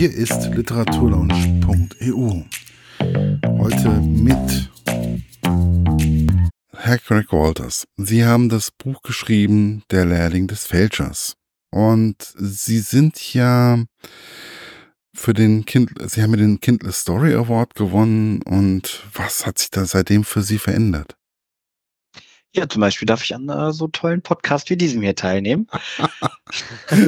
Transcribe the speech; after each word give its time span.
Hier 0.00 0.14
ist 0.14 0.46
literaturlaunch.eu. 0.54 2.42
Heute 3.58 3.90
mit 4.00 4.70
Herr 6.74 6.96
Craig 6.96 7.30
Walters. 7.30 7.86
Sie 7.98 8.24
haben 8.24 8.48
das 8.48 8.70
Buch 8.70 9.02
geschrieben, 9.02 9.82
Der 9.90 10.06
Lehrling 10.06 10.46
des 10.46 10.64
Fälschers. 10.64 11.34
Und 11.70 12.16
Sie 12.34 12.78
sind 12.78 13.34
ja 13.34 13.84
für 15.12 15.34
den 15.34 15.66
Kind, 15.66 15.90
Sie 16.10 16.22
haben 16.22 16.30
ja 16.30 16.38
den 16.38 16.60
Kindle 16.60 16.92
Story 16.92 17.34
Award 17.34 17.74
gewonnen. 17.74 18.40
Und 18.40 19.04
was 19.12 19.44
hat 19.44 19.58
sich 19.58 19.68
da 19.68 19.84
seitdem 19.84 20.24
für 20.24 20.40
Sie 20.40 20.56
verändert? 20.56 21.19
Ja, 22.54 22.68
zum 22.68 22.80
Beispiel 22.80 23.06
darf 23.06 23.22
ich 23.22 23.34
an 23.34 23.48
äh, 23.48 23.72
so 23.72 23.86
tollen 23.88 24.22
Podcast 24.22 24.70
wie 24.70 24.76
diesem 24.76 25.02
hier 25.02 25.14
teilnehmen. 25.14 25.68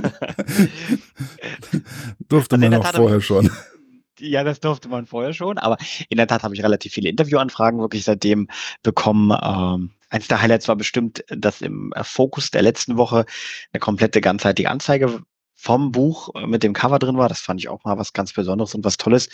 Durfte 2.28 2.58
man 2.58 2.74
auch 2.74 2.86
vorher 2.86 3.20
schon. 3.20 3.50
Ja, 4.20 4.44
das 4.44 4.60
durfte 4.60 4.88
man 4.88 5.06
vorher 5.06 5.32
schon, 5.32 5.58
aber 5.58 5.78
in 6.08 6.16
der 6.16 6.28
Tat 6.28 6.44
habe 6.44 6.54
ich 6.54 6.62
relativ 6.62 6.92
viele 6.92 7.08
Interviewanfragen 7.08 7.80
wirklich 7.80 8.04
seitdem 8.04 8.46
bekommen. 8.84 9.36
Ähm, 9.42 9.90
eins 10.10 10.28
der 10.28 10.40
Highlights 10.40 10.68
war 10.68 10.76
bestimmt, 10.76 11.24
dass 11.28 11.60
im 11.60 11.92
äh, 11.96 12.04
Fokus 12.04 12.52
der 12.52 12.62
letzten 12.62 12.96
Woche 12.96 13.24
eine 13.72 13.80
komplette 13.80 14.20
ganzheitliche 14.20 14.70
Anzeige 14.70 15.24
vom 15.54 15.90
Buch 15.90 16.32
äh, 16.36 16.46
mit 16.46 16.62
dem 16.62 16.72
Cover 16.72 17.00
drin 17.00 17.16
war. 17.16 17.28
Das 17.28 17.40
fand 17.40 17.58
ich 17.58 17.68
auch 17.68 17.82
mal 17.84 17.98
was 17.98 18.12
ganz 18.12 18.32
Besonderes 18.32 18.76
und 18.76 18.84
was 18.84 18.96
Tolles. 18.96 19.28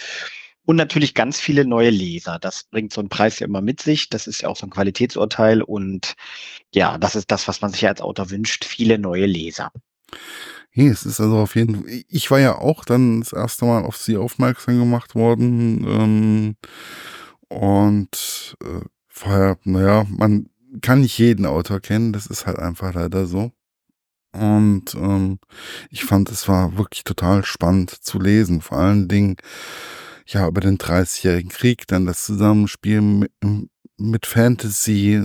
Und 0.68 0.77
natürlich 0.77 1.14
ganz 1.14 1.40
viele 1.40 1.64
neue 1.64 1.88
Leser. 1.88 2.38
Das 2.38 2.64
bringt 2.64 2.92
so 2.92 3.00
einen 3.00 3.09
Preis 3.09 3.38
ja 3.38 3.46
immer 3.46 3.62
mit 3.62 3.80
sich. 3.80 4.10
Das 4.10 4.26
ist 4.26 4.42
ja 4.42 4.50
auch 4.50 4.56
so 4.56 4.66
ein 4.66 4.70
Qualitätsurteil. 4.70 5.62
Und 5.62 6.14
ja, 6.74 6.98
das 6.98 7.16
ist 7.16 7.30
das, 7.30 7.48
was 7.48 7.62
man 7.62 7.70
sich 7.72 7.88
als 7.88 8.02
Autor 8.02 8.28
wünscht. 8.30 8.66
Viele 8.66 8.98
neue 8.98 9.24
Leser. 9.24 9.73
Hey, 10.68 10.88
es 10.88 11.06
ist 11.06 11.20
also 11.23 11.38
auf 11.38 11.56
jeden 11.56 11.76
Fall, 11.76 12.02
ich 12.06 12.30
war 12.30 12.38
ja 12.38 12.59
auch 12.59 12.84
dann 12.84 13.20
das 13.20 13.32
erste 13.32 13.64
Mal 13.64 13.82
auf 13.82 13.96
sie 13.96 14.18
aufmerksam 14.18 14.78
gemacht 14.78 15.14
worden. 15.14 15.86
Ähm, 15.88 16.56
und 17.48 18.54
äh, 18.62 18.84
vorher, 19.06 19.56
naja, 19.65 20.04
man 20.10 20.50
kann 20.82 21.00
nicht 21.00 21.16
jeden 21.16 21.46
Autor 21.46 21.80
kennen. 21.80 22.12
Das 22.12 22.26
ist 22.26 22.45
halt 22.45 22.59
einfach 22.59 22.93
leider 22.93 23.24
so. 23.24 23.52
Und 24.32 24.95
ähm, 24.96 25.38
ich 25.88 26.04
fand, 26.04 26.30
es 26.30 26.46
war 26.46 26.76
wirklich 26.76 27.04
total 27.04 27.43
spannend 27.46 27.90
zu 27.90 28.21
lesen. 28.21 28.60
Vor 28.60 28.76
allen 28.76 29.09
Dingen, 29.09 29.37
ja, 30.29 30.46
über 30.46 30.60
den 30.60 30.79
30-jährigen 30.79 31.51
Krieg, 31.51 31.87
dann 31.87 32.07
das 32.07 32.24
Zusammenspiel 32.24 33.01
mit, 33.01 33.32
mit 33.96 34.26
Fantasy, 34.26 35.23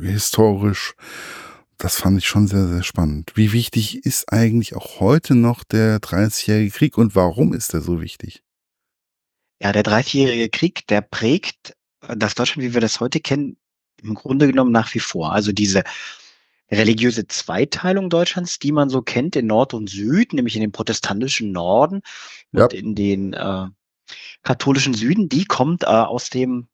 historisch. 0.00 0.94
Das 1.76 1.96
fand 1.96 2.18
ich 2.18 2.26
schon 2.26 2.46
sehr, 2.46 2.66
sehr 2.66 2.82
spannend. 2.82 3.32
Wie 3.34 3.52
wichtig 3.52 4.04
ist 4.04 4.32
eigentlich 4.32 4.74
auch 4.74 5.00
heute 5.00 5.34
noch 5.34 5.64
der 5.64 5.98
30-jährige 5.98 6.70
Krieg 6.70 6.98
und 6.98 7.14
warum 7.14 7.52
ist 7.52 7.72
er 7.74 7.80
so 7.80 8.00
wichtig? 8.00 8.42
Ja, 9.62 9.72
der 9.72 9.84
30-jährige 9.84 10.48
Krieg, 10.48 10.86
der 10.88 11.02
prägt 11.02 11.76
das 12.00 12.34
Deutschland, 12.34 12.66
wie 12.66 12.74
wir 12.74 12.80
das 12.80 13.00
heute 13.00 13.20
kennen, 13.20 13.58
im 14.02 14.14
Grunde 14.14 14.46
genommen 14.46 14.72
nach 14.72 14.94
wie 14.94 15.00
vor. 15.00 15.32
Also 15.32 15.52
diese 15.52 15.84
religiöse 16.70 17.26
Zweiteilung 17.26 18.08
Deutschlands, 18.08 18.58
die 18.58 18.72
man 18.72 18.88
so 18.88 19.02
kennt 19.02 19.36
in 19.36 19.46
Nord 19.46 19.74
und 19.74 19.90
Süd, 19.90 20.32
nämlich 20.32 20.54
in 20.56 20.62
den 20.62 20.72
protestantischen 20.72 21.52
Norden 21.52 22.00
ja. 22.52 22.64
und 22.64 22.72
in 22.72 22.94
den 22.94 23.34
äh, 23.34 23.66
katholischen 24.42 24.94
Süden, 24.94 25.28
die 25.28 25.44
kommt 25.44 25.84
äh, 25.84 25.86
aus 25.86 26.30
dem 26.30 26.68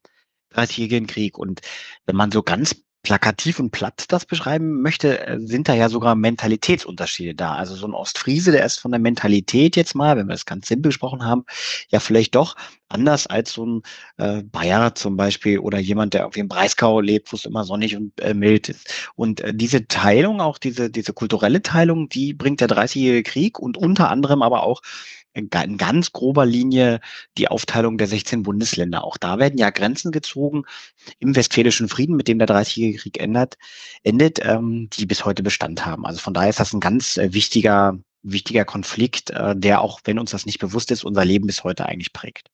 Dreißigjährigen 0.51 1.07
Krieg. 1.07 1.39
Und 1.39 1.61
wenn 2.07 2.17
man 2.17 2.31
so 2.31 2.43
ganz 2.43 2.75
plakativ 3.07 3.61
und 3.61 3.71
platt 3.71 4.07
das 4.09 4.27
beschreiben 4.27 4.83
möchte, 4.83 5.25
äh, 5.25 5.39
sind 5.39 5.69
da 5.69 5.75
ja 5.75 5.89
sogar 5.89 6.17
Mentalitätsunterschiede 6.17 7.37
da. 7.37 7.55
Also 7.55 7.77
so 7.77 7.87
ein 7.87 7.95
Ostfriese, 7.95 8.51
der 8.51 8.67
ist 8.67 8.79
von 8.79 8.91
der 8.91 8.99
Mentalität 8.99 9.77
jetzt 9.77 9.95
mal, 9.95 10.17
wenn 10.17 10.27
wir 10.27 10.33
das 10.33 10.45
ganz 10.45 10.67
simpel 10.67 10.89
gesprochen 10.89 11.25
haben, 11.25 11.45
ja 11.89 12.01
vielleicht 12.01 12.35
doch 12.35 12.57
anders 12.89 13.29
als 13.29 13.53
so 13.53 13.65
ein 13.65 13.83
äh, 14.17 14.43
Bayer 14.43 14.97
zum 14.97 15.17
Beispiel 15.17 15.61
oder 15.61 15.79
jemand, 15.79 16.15
der 16.15 16.23
irgendwie 16.23 16.41
im 16.41 16.49
Breisgau 16.49 17.01
lebt, 17.01 17.33
wo 17.33 17.37
es 17.37 17.45
immer 17.45 17.63
sonnig 17.63 17.97
und 17.97 18.21
äh, 18.21 18.35
mild 18.35 18.69
ist. 18.71 18.93
Und 19.15 19.41
äh, 19.41 19.55
diese 19.55 19.87
Teilung, 19.87 20.41
auch 20.41 20.59
diese, 20.59 20.91
diese 20.91 21.13
kulturelle 21.13 21.63
Teilung, 21.63 22.09
die 22.09 22.35
bringt 22.35 22.61
der 22.61 22.69
Dreißigjährige 22.69 23.23
Krieg 23.23 23.61
und 23.61 23.77
unter 23.77 24.11
anderem 24.11 24.43
aber 24.43 24.65
auch 24.65 24.83
in 25.37 25.77
ganz 25.77 26.13
grober 26.13 26.47
Linie 26.47 27.01
die 27.37 27.49
Aufteilung 27.49 27.99
der 27.99 28.07
16 28.07 28.43
Bundesländer. 28.43 29.05
Auch 29.05 29.17
da 29.17 29.39
werden 29.39 29.59
ja 29.59 29.71
Grenzen 29.71 30.13
gezogen 30.13 30.65
im 31.19 31.37
Westfälischen 31.37 31.89
Frieden, 31.89 32.17
mit 32.17 32.29
dem 32.29 32.39
der 32.39 32.47
Dreißigjährige 32.47 32.99
Krieg 32.99 33.21
endet, 33.21 33.59
endet 34.03 34.45
ähm, 34.45 34.89
die 34.93 35.07
bis 35.07 35.25
heute 35.25 35.43
Bestand 35.43 35.85
haben. 35.85 36.07
Also 36.07 36.21
von 36.21 36.35
daher 36.35 36.51
ist 36.51 36.61
das 36.61 36.73
ein 36.73 36.81
ganz 36.81 37.17
äh, 37.17 37.33
wichtiger, 37.33 37.99
wichtiger 38.23 38.65
Konflikt, 38.65 39.31
äh, 39.31 39.55
der 39.57 39.81
auch, 39.81 40.01
wenn 40.05 40.19
uns 40.19 40.31
das 40.31 40.47
nicht 40.47 40.59
bewusst 40.59 40.91
ist, 40.91 41.05
unser 41.05 41.25
Leben 41.25 41.47
bis 41.47 41.65
heute 41.65 41.87
eigentlich 41.87 42.13
prägt. 42.13 42.51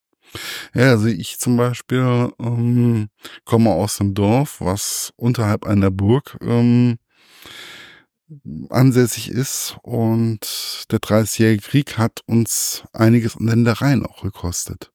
Ja, 0.74 0.90
also 0.90 1.06
ich 1.06 1.38
zum 1.38 1.56
Beispiel 1.56 2.32
ähm, 2.40 3.08
komme 3.44 3.70
aus 3.70 4.00
einem 4.00 4.14
Dorf, 4.14 4.60
was 4.60 5.12
unterhalb 5.16 5.66
einer 5.66 5.90
Burg 5.90 6.38
ähm, 6.40 6.98
ansässig 8.70 9.30
ist 9.30 9.76
und 9.82 10.86
der 10.90 10.98
Dreißigjährige 10.98 11.62
Krieg 11.62 11.98
hat 11.98 12.20
uns 12.26 12.84
einiges 12.92 13.36
an 13.36 13.46
Ländereien 13.46 14.06
auch 14.06 14.22
gekostet. 14.22 14.92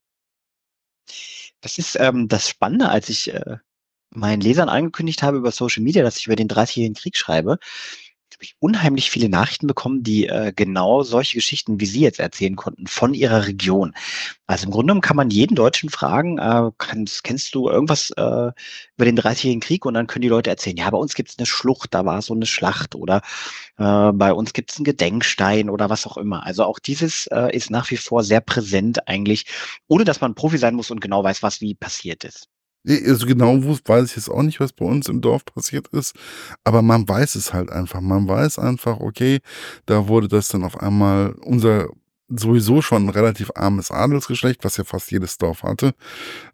Das 1.61 1.77
ist 1.77 1.97
ähm, 1.99 2.27
das 2.27 2.49
Spannende, 2.49 2.89
als 2.89 3.09
ich 3.09 3.33
äh, 3.33 3.57
meinen 4.09 4.41
Lesern 4.41 4.69
angekündigt 4.69 5.23
habe 5.23 5.37
über 5.37 5.51
Social 5.51 5.83
Media, 5.83 6.03
dass 6.03 6.17
ich 6.17 6.27
über 6.27 6.35
den 6.35 6.47
Dreißigjährigen 6.47 6.95
Krieg 6.95 7.17
schreibe, 7.17 7.59
habe 8.37 8.43
ich 8.43 8.55
unheimlich 8.59 9.09
viele 9.09 9.29
Nachrichten 9.29 9.65
bekommen, 9.65 10.03
die 10.03 10.27
äh, 10.27 10.53
genau 10.55 11.01
solche 11.01 11.37
Geschichten, 11.37 11.79
wie 11.79 11.87
Sie 11.87 12.01
jetzt 12.01 12.19
erzählen 12.19 12.55
konnten, 12.55 12.85
von 12.85 13.15
Ihrer 13.15 13.47
Region. 13.47 13.95
Also 14.45 14.65
im 14.65 14.71
Grunde 14.71 14.91
genommen 14.91 15.01
kann 15.01 15.15
man 15.15 15.31
jeden 15.31 15.55
Deutschen 15.55 15.89
fragen, 15.89 16.37
äh, 16.37 16.69
kannst, 16.77 17.23
kennst 17.23 17.55
du 17.55 17.67
irgendwas 17.67 18.11
äh, 18.11 18.21
über 18.21 19.05
den 19.05 19.15
Dreißigjährigen 19.15 19.61
Krieg? 19.61 19.87
Und 19.87 19.95
dann 19.95 20.05
können 20.05 20.21
die 20.21 20.27
Leute 20.27 20.51
erzählen, 20.51 20.77
ja, 20.77 20.87
bei 20.87 20.99
uns 20.99 21.15
gibt 21.15 21.31
es 21.31 21.39
eine 21.39 21.47
Schlucht, 21.47 21.95
da 21.95 22.05
war 22.05 22.21
so 22.21 22.35
eine 22.35 22.45
Schlacht 22.45 22.93
oder 22.93 23.23
äh, 23.79 24.11
bei 24.13 24.31
uns 24.31 24.53
gibt 24.53 24.69
es 24.69 24.77
einen 24.77 24.85
Gedenkstein 24.85 25.71
oder 25.71 25.89
was 25.89 26.05
auch 26.05 26.17
immer. 26.17 26.45
Also 26.45 26.63
auch 26.63 26.77
dieses 26.77 27.25
äh, 27.27 27.55
ist 27.55 27.71
nach 27.71 27.89
wie 27.89 27.97
vor 27.97 28.23
sehr 28.23 28.41
präsent 28.41 29.07
eigentlich, 29.07 29.47
ohne 29.87 30.03
dass 30.03 30.21
man 30.21 30.35
Profi 30.35 30.59
sein 30.59 30.75
muss 30.75 30.91
und 30.91 31.01
genau 31.01 31.23
weiß, 31.23 31.41
was 31.41 31.59
wie 31.59 31.73
passiert 31.73 32.23
ist. 32.23 32.49
Also 32.87 33.25
genau 33.25 33.61
weiß 33.61 34.09
ich 34.09 34.15
jetzt 34.15 34.29
auch 34.29 34.43
nicht, 34.43 34.59
was 34.59 34.71
bei 34.71 34.85
uns 34.85 35.09
im 35.09 35.21
Dorf 35.21 35.43
passiert 35.43 35.87
ist, 35.89 36.15
aber 36.63 36.81
man 36.81 37.07
weiß 37.07 37.35
es 37.35 37.53
halt 37.53 37.69
einfach. 37.69 37.99
Man 37.99 38.27
weiß 38.27 38.59
einfach, 38.59 38.99
okay, 38.99 39.39
da 39.85 40.07
wurde 40.07 40.27
das 40.27 40.49
dann 40.49 40.63
auf 40.63 40.79
einmal 40.79 41.31
unser 41.41 41.89
sowieso 42.29 42.81
schon 42.81 43.09
relativ 43.09 43.51
armes 43.55 43.91
Adelsgeschlecht, 43.91 44.63
was 44.63 44.77
ja 44.77 44.83
fast 44.83 45.11
jedes 45.11 45.37
Dorf 45.37 45.63
hatte, 45.63 45.93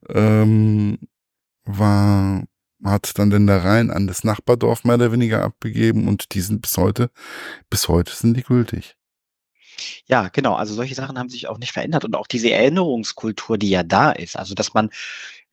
ähm, 0.09 0.99
war, 1.66 2.44
hat 2.83 3.17
dann 3.17 3.29
den 3.29 3.47
Ländereien 3.47 3.91
an 3.91 4.07
das 4.07 4.23
Nachbardorf 4.23 4.83
mehr 4.83 4.95
oder 4.95 5.11
weniger 5.11 5.44
abgegeben 5.44 6.07
und 6.07 6.33
die 6.33 6.41
sind 6.41 6.61
bis 6.61 6.77
heute, 6.77 7.09
bis 7.69 7.88
heute 7.88 8.13
sind 8.13 8.38
die 8.38 8.44
gültig. 8.44 8.95
Ja, 10.05 10.27
genau. 10.29 10.53
Also 10.53 10.75
solche 10.75 10.94
Sachen 10.94 11.17
haben 11.17 11.29
sich 11.29 11.47
auch 11.47 11.57
nicht 11.57 11.71
verändert 11.71 12.05
und 12.05 12.15
auch 12.15 12.27
diese 12.27 12.51
Erinnerungskultur, 12.51 13.57
die 13.57 13.69
ja 13.69 13.81
da 13.81 14.11
ist. 14.11 14.38
Also 14.38 14.53
dass 14.53 14.75
man 14.75 14.91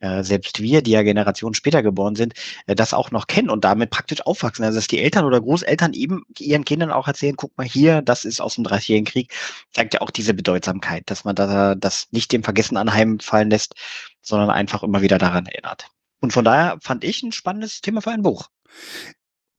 äh, 0.00 0.22
selbst 0.22 0.60
wir, 0.60 0.82
die 0.82 0.90
ja 0.92 1.02
Generationen 1.02 1.54
später 1.54 1.82
geboren 1.82 2.16
sind, 2.16 2.34
äh, 2.66 2.74
das 2.74 2.94
auch 2.94 3.10
noch 3.10 3.26
kennen 3.26 3.50
und 3.50 3.64
damit 3.64 3.90
praktisch 3.90 4.20
aufwachsen. 4.26 4.64
Also 4.64 4.78
dass 4.78 4.88
die 4.88 5.00
Eltern 5.00 5.24
oder 5.24 5.40
Großeltern 5.40 5.92
eben 5.92 6.24
ihren 6.38 6.64
Kindern 6.64 6.90
auch 6.90 7.06
erzählen, 7.06 7.36
guck 7.36 7.56
mal 7.56 7.66
hier, 7.66 8.02
das 8.02 8.24
ist 8.24 8.40
aus 8.40 8.56
dem 8.56 8.64
Dreißigjährigen 8.64 9.06
Krieg, 9.06 9.32
zeigt 9.72 9.94
ja 9.94 10.00
auch 10.00 10.10
diese 10.10 10.34
Bedeutsamkeit, 10.34 11.04
dass 11.06 11.24
man 11.24 11.34
da, 11.34 11.74
das 11.74 12.08
nicht 12.10 12.32
dem 12.32 12.42
Vergessen 12.42 12.76
anheimfallen 12.76 13.50
lässt, 13.50 13.74
sondern 14.22 14.50
einfach 14.50 14.82
immer 14.82 15.02
wieder 15.02 15.18
daran 15.18 15.46
erinnert. 15.46 15.88
Und 16.20 16.32
von 16.32 16.44
daher 16.44 16.78
fand 16.82 17.04
ich 17.04 17.22
ein 17.22 17.32
spannendes 17.32 17.80
Thema 17.80 18.02
für 18.02 18.10
ein 18.10 18.22
Buch. 18.22 18.48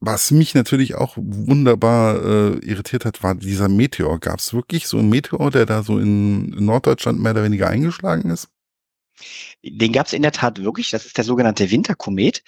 Was 0.04 0.32
mich 0.32 0.56
natürlich 0.56 0.96
auch 0.96 1.16
wunderbar 1.16 2.16
äh, 2.16 2.58
irritiert 2.66 3.06
hat, 3.06 3.22
war 3.22 3.36
dieser 3.36 3.70
Meteor. 3.70 4.20
Gab 4.20 4.40
es 4.40 4.52
wirklich 4.52 4.88
so 4.88 4.98
einen 4.98 5.10
Meteor, 5.10 5.52
der 5.52 5.68
da 5.68 5.84
so 5.84 6.00
in 6.00 6.50
Norddeutschland 6.50 7.20
mehr 7.20 7.34
oder 7.34 7.44
weniger 7.44 7.70
eingeschlagen 7.70 8.32
ist? 8.32 8.50
Den 9.64 9.94
gab 9.94 10.08
es 10.08 10.14
in 10.14 10.22
der 10.22 10.32
Tat 10.32 10.62
wirklich. 10.62 10.92
Das 10.92 11.06
ist 11.06 11.18
der 11.18 11.24
sogenannte 11.24 11.70
Winterkomet. 11.72 12.44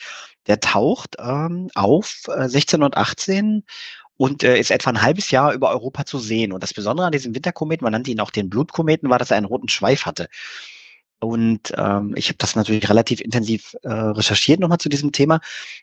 Der 0.47 0.59
taucht 0.59 1.15
ähm, 1.19 1.69
auf 1.75 2.23
äh, 2.27 2.43
1618 2.43 3.63
und 4.17 4.43
äh, 4.43 4.59
ist 4.59 4.71
etwa 4.71 4.91
ein 4.91 5.01
halbes 5.01 5.31
Jahr 5.31 5.53
über 5.53 5.69
Europa 5.69 6.05
zu 6.05 6.19
sehen. 6.19 6.51
Und 6.51 6.63
das 6.63 6.73
Besondere 6.73 7.07
an 7.07 7.11
diesem 7.11 7.35
Winterkometen, 7.35 7.83
man 7.83 7.93
nannte 7.93 8.11
ihn 8.11 8.19
auch 8.19 8.31
den 8.31 8.49
Blutkometen, 8.49 9.09
war, 9.09 9.19
dass 9.19 9.31
er 9.31 9.37
einen 9.37 9.45
roten 9.45 9.69
Schweif 9.69 10.05
hatte. 10.05 10.29
Und 11.23 11.73
ähm, 11.77 12.13
ich 12.15 12.27
habe 12.27 12.37
das 12.37 12.55
natürlich 12.55 12.89
relativ 12.89 13.21
intensiv 13.21 13.75
äh, 13.83 13.91
recherchiert 13.91 14.59
nochmal 14.59 14.77
zu 14.77 14.89
diesem 14.89 15.11
Thema. 15.11 15.39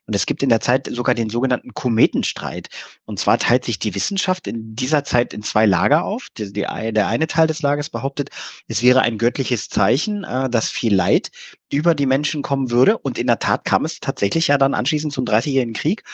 Und 0.06 0.14
es 0.14 0.26
gibt 0.26 0.42
in 0.42 0.48
der 0.48 0.60
Zeit 0.60 0.88
sogar 0.92 1.14
den 1.14 1.31
sogenannten 1.31 1.72
Kometenstreit. 1.75 2.69
Und 3.06 3.19
zwar 3.19 3.38
teilt 3.38 3.64
sich 3.64 3.78
die 3.78 3.94
Wissenschaft 3.94 4.46
in 4.46 4.75
dieser 4.75 5.04
Zeit 5.04 5.32
in 5.32 5.42
zwei 5.42 5.66
Lager 5.66 6.04
auf. 6.04 6.28
Die, 6.37 6.52
die, 6.52 6.62
der 6.62 7.06
eine 7.06 7.26
Teil 7.26 7.46
des 7.46 7.62
Lagers 7.62 7.90
behauptet, 7.90 8.31
es 8.69 8.82
wäre 8.82 9.00
ein 9.00 9.19
göttliches 9.19 9.69
Zeichen, 9.69 10.25
äh, 10.25 10.50
dass 10.50 10.69
viel 10.69 10.94
Leid 10.94 11.31
über 11.72 11.94
die 11.94 12.06
Menschen 12.06 12.43
kommen 12.43 12.70
würde. 12.70 12.98
Und 12.98 13.19
in 13.19 13.26
der 13.26 13.38
Tat 13.38 13.64
kam 13.64 13.84
es 13.84 14.00
tatsächlich 14.00 14.48
ja 14.48 14.58
dann 14.58 14.75
anschließend 14.75 15.12
zum 15.12 15.25
Dreißigjährigen 15.25 15.75
Krieg 15.75 16.04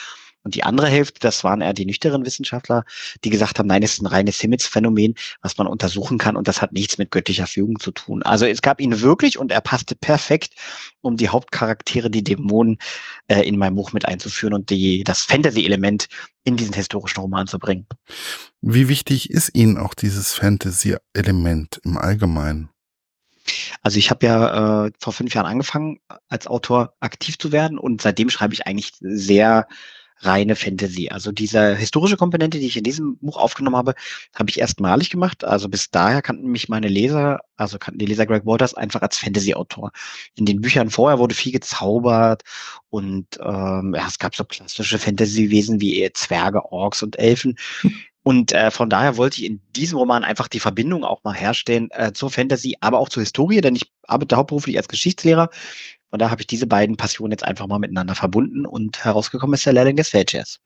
Und 0.47 0.55
die 0.55 0.63
andere 0.63 0.87
Hälfte, 0.87 1.19
das 1.19 1.43
waren 1.43 1.61
eher 1.61 1.73
die 1.73 1.87
nüchternen 1.87 2.25
Wissenschaftler, 2.25 2.85
die 3.25 3.31
gesagt 3.31 3.59
haben, 3.59 3.67
nein, 3.67 3.83
es 3.83 3.95
ist 3.95 4.03
ein 4.03 4.07
reines 4.07 4.41
Himmelsphänomen, 4.41 5.17
was 5.43 5.59
man 5.59 5.67
untersuchen 5.67 6.19
kann 6.19 6.37
und 6.37 6.47
das 6.47 6.63
hat 6.63 6.73
nichts 6.73 6.99
mit 6.99 7.11
göttlicher 7.11 7.49
Fügung 7.49 7.81
zu 7.81 7.91
tun. 7.91 8.23
Also 8.23 8.47
es 8.47 8.63
gab 8.63 8.81
ihn 8.81 9.01
wirklich 9.01 9.39
und 9.39 9.51
er 9.51 9.61
passte 9.61 9.97
perfekt, 9.97 10.55
um 11.01 11.17
die 11.17 11.31
Hauptcharaktere, 11.31 12.11
die 12.11 12.23
Dämonen, 12.23 12.79
äh, 13.27 13.41
in 13.43 13.59
meinem 13.59 13.75
Buch 13.75 13.93
mit 13.93 14.07
einzuführen 14.07 14.55
und 14.55 14.71
die, 14.71 15.03
das 15.03 15.23
Fantasy-Element 15.23 16.07
in 16.45 16.57
diesen 16.57 16.75
historischen 16.75 17.19
Roman 17.23 17.49
zu 17.49 17.59
bringen. 17.59 17.89
Wie 18.61 18.89
wichtig 18.89 19.31
ist 19.31 19.51
Ihnen 19.53 19.77
auch 19.77 19.95
dieses 19.95 20.33
Fantasy-Element 20.35 21.81
im 21.83 21.99
Allgemeinen? 21.99 22.69
Also 23.83 23.99
ich 23.99 24.11
habe 24.11 24.27
ja 24.27 24.87
äh, 24.87 24.93
vor 25.01 25.13
fünf 25.13 25.35
Jahren 25.35 25.47
angefangen, 25.47 25.99
als 26.29 26.47
Autor 26.47 26.95
aktiv 27.01 27.37
zu 27.37 27.51
werden 27.51 27.79
und 27.79 28.01
seitdem 28.01 28.31
schreibe 28.31 28.55
ich 28.55 28.67
eigentlich 28.67 28.93
sehr 29.01 29.67
reine 30.21 30.57
Fantasy. 30.57 31.09
Also 31.11 31.33
diese 31.33 31.75
historische 31.77 32.17
Komponente, 32.17 32.59
die 32.59 32.67
ich 32.67 32.77
in 32.77 32.85
diesem 32.85 33.19
Buch 33.19 33.37
aufgenommen 33.37 33.77
habe, 33.77 33.95
habe 34.35 34.51
ich 34.51 34.59
erstmalig 34.59 35.11
gemacht. 35.11 35.45
Also 35.45 35.69
bis 35.69 35.91
daher 35.91 36.23
kannten 36.23 36.49
mich 36.49 36.69
meine 36.69 36.89
Leser, 36.89 37.41
also 37.57 37.79
kannten 37.79 37.99
die 37.99 38.07
Leser 38.07 38.27
Greg 38.27 38.47
Waters 38.47 38.75
einfach 38.75 39.03
als 39.03 39.19
Fantasy-Autor. 39.19 39.93
In 40.35 40.47
den 40.47 40.61
Büchern 40.61 40.91
vorher 40.91 41.19
wurde 41.19 41.35
viel 41.35 41.53
gezaubert 41.53 42.43
und 42.91 43.27
ähm, 43.41 43.95
ja, 43.95 44.07
es 44.07 44.19
gab 44.19 44.35
so 44.35 44.45
klassische 44.45 44.99
Fantasy-Wesen 44.99 45.81
wie 45.81 46.11
Zwerge, 46.15 46.65
Orks 46.73 47.03
und 47.03 47.19
Elfen. 47.19 47.57
Und 48.27 48.51
äh, 48.51 48.73
von 48.73 48.91
daher 48.91 49.17
wollte 49.19 49.41
ich 49.41 49.47
in 49.47 49.61
diesem 49.77 49.99
Roman 49.99 50.25
einfach 50.25 50.49
die 50.49 50.59
Verbindung 50.59 51.05
auch 51.05 51.23
mal 51.23 51.33
herstellen 51.33 51.91
äh, 51.93 52.13
zur 52.13 52.29
Fantasy, 52.29 52.77
aber 52.81 52.99
auch 52.99 53.09
zur 53.09 53.23
Historie, 53.23 53.61
denn 53.61 53.77
ich 53.77 53.93
arbeite 54.03 54.35
hauptberuflich 54.35 54.77
als 54.77 54.89
Geschichtslehrer. 54.89 55.49
Von 56.11 56.19
daher 56.19 56.31
habe 56.31 56.43
ich 56.43 56.47
diese 56.47 56.67
beiden 56.67 56.97
Passionen 56.97 57.33
jetzt 57.33 57.45
einfach 57.45 57.67
mal 57.67 57.79
miteinander 57.79 58.15
verbunden 58.15 58.67
und 58.67 59.05
herausgekommen 59.05 59.55
ist 59.55 59.67
der 59.67 59.73
Lehrling 59.73 59.97
des 59.97 60.09
Feldchairs. 60.09 60.61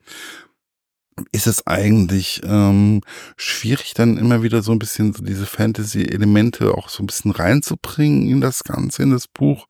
Ist 1.33 1.47
es 1.47 1.67
eigentlich 1.67 2.41
ähm, 2.45 3.03
schwierig, 3.37 3.95
dann 3.95 4.17
immer 4.17 4.43
wieder 4.43 4.63
so 4.63 4.73
ein 4.73 4.79
bisschen 4.79 5.13
so 5.13 5.23
diese 5.23 5.47
Fantasy-Elemente 5.47 6.73
auch 6.75 6.89
so 6.89 7.03
ein 7.03 7.07
bisschen 7.07 7.31
reinzubringen 7.31 8.29
in 8.29 8.41
das 8.41 8.65
Ganze, 8.65 9.03
in 9.03 9.11
das 9.11 9.29
Buch? 9.29 9.67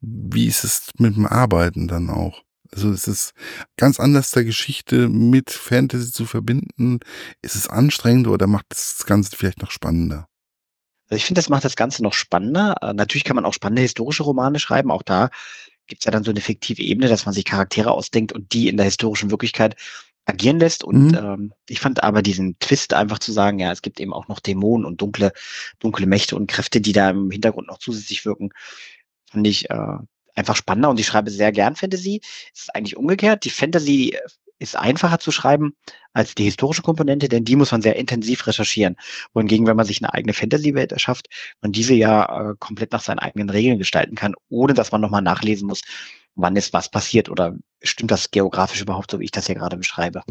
Wie 0.00 0.46
ist 0.46 0.64
es 0.64 0.90
mit 0.98 1.16
dem 1.16 1.26
Arbeiten 1.26 1.88
dann 1.88 2.10
auch? 2.10 2.42
Also 2.72 2.90
es 2.90 3.08
ist 3.08 3.32
ganz 3.76 3.98
anders 3.98 4.30
der 4.30 4.44
Geschichte 4.44 5.08
mit 5.08 5.50
Fantasy 5.50 6.12
zu 6.12 6.26
verbinden. 6.26 7.00
Ist 7.42 7.56
es 7.56 7.68
anstrengend 7.68 8.28
oder 8.28 8.46
macht 8.46 8.66
das 8.68 9.04
Ganze 9.06 9.36
vielleicht 9.36 9.62
noch 9.62 9.70
spannender? 9.70 10.29
Also 11.10 11.18
ich 11.18 11.24
finde, 11.24 11.40
das 11.40 11.48
macht 11.48 11.64
das 11.64 11.76
Ganze 11.76 12.02
noch 12.02 12.14
spannender. 12.14 12.76
Äh, 12.82 12.94
natürlich 12.94 13.24
kann 13.24 13.36
man 13.36 13.44
auch 13.44 13.52
spannende 13.52 13.82
historische 13.82 14.22
Romane 14.22 14.60
schreiben. 14.60 14.90
Auch 14.90 15.02
da 15.02 15.30
gibt 15.88 16.02
es 16.02 16.04
ja 16.06 16.12
dann 16.12 16.24
so 16.24 16.30
eine 16.30 16.40
fiktive 16.40 16.82
Ebene, 16.82 17.08
dass 17.08 17.26
man 17.26 17.34
sich 17.34 17.44
Charaktere 17.44 17.90
ausdenkt 17.90 18.32
und 18.32 18.52
die 18.52 18.68
in 18.68 18.76
der 18.76 18.84
historischen 18.84 19.30
Wirklichkeit 19.32 19.74
agieren 20.24 20.60
lässt. 20.60 20.84
Und 20.84 21.08
mhm. 21.08 21.18
ähm, 21.18 21.52
ich 21.68 21.80
fand 21.80 22.04
aber 22.04 22.22
diesen 22.22 22.58
Twist 22.60 22.94
einfach 22.94 23.18
zu 23.18 23.32
sagen, 23.32 23.58
ja, 23.58 23.72
es 23.72 23.82
gibt 23.82 23.98
eben 23.98 24.12
auch 24.12 24.28
noch 24.28 24.38
Dämonen 24.38 24.86
und 24.86 25.00
dunkle, 25.00 25.32
dunkle 25.80 26.06
Mächte 26.06 26.36
und 26.36 26.46
Kräfte, 26.46 26.80
die 26.80 26.92
da 26.92 27.10
im 27.10 27.30
Hintergrund 27.30 27.66
noch 27.66 27.78
zusätzlich 27.78 28.24
wirken, 28.24 28.50
fand 29.30 29.46
ich 29.46 29.68
äh, 29.68 29.96
einfach 30.36 30.54
spannender 30.54 30.90
und 30.90 31.00
ich 31.00 31.06
schreibe 31.06 31.30
sehr 31.30 31.50
gern 31.50 31.74
Fantasy. 31.74 32.20
Es 32.54 32.62
ist 32.62 32.74
eigentlich 32.74 32.96
umgekehrt. 32.96 33.44
Die 33.44 33.50
Fantasy 33.50 34.16
ist 34.60 34.76
einfacher 34.76 35.18
zu 35.18 35.32
schreiben 35.32 35.74
als 36.12 36.34
die 36.34 36.44
historische 36.44 36.82
Komponente, 36.82 37.28
denn 37.28 37.44
die 37.44 37.56
muss 37.56 37.72
man 37.72 37.82
sehr 37.82 37.96
intensiv 37.96 38.46
recherchieren. 38.46 38.96
Wohingegen, 39.32 39.66
wenn 39.66 39.76
man 39.76 39.86
sich 39.86 40.02
eine 40.02 40.12
eigene 40.12 40.34
Fantasy-Welt 40.34 40.92
erschafft, 40.92 41.28
man 41.62 41.72
diese 41.72 41.94
ja 41.94 42.50
äh, 42.50 42.54
komplett 42.58 42.92
nach 42.92 43.02
seinen 43.02 43.18
eigenen 43.18 43.50
Regeln 43.50 43.78
gestalten 43.78 44.14
kann, 44.14 44.34
ohne 44.48 44.74
dass 44.74 44.92
man 44.92 45.00
nochmal 45.00 45.22
nachlesen 45.22 45.66
muss, 45.66 45.80
wann 46.34 46.56
ist 46.56 46.72
was 46.72 46.90
passiert 46.90 47.28
oder 47.28 47.56
stimmt 47.82 48.10
das 48.10 48.30
geografisch 48.30 48.82
überhaupt 48.82 49.10
so, 49.10 49.18
wie 49.18 49.24
ich 49.24 49.30
das 49.30 49.46
hier 49.46 49.54
gerade 49.54 49.76
beschreibe. 49.76 50.22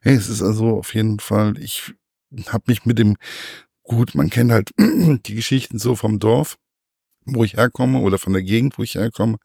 Hey, 0.00 0.14
es 0.14 0.28
ist 0.28 0.42
also 0.42 0.76
auf 0.78 0.94
jeden 0.94 1.20
Fall, 1.20 1.56
ich 1.58 1.92
habe 2.48 2.64
mich 2.66 2.84
mit 2.84 2.98
dem, 2.98 3.16
gut, 3.84 4.14
man 4.14 4.28
kennt 4.28 4.50
halt 4.50 4.70
die 4.78 5.34
Geschichten 5.34 5.78
so 5.78 5.94
vom 5.94 6.18
Dorf, 6.18 6.58
wo 7.24 7.44
ich 7.44 7.54
herkomme 7.54 8.00
oder 8.00 8.18
von 8.18 8.32
der 8.32 8.42
Gegend, 8.42 8.78
wo 8.78 8.82
ich 8.82 8.94
herkomme. 8.94 9.36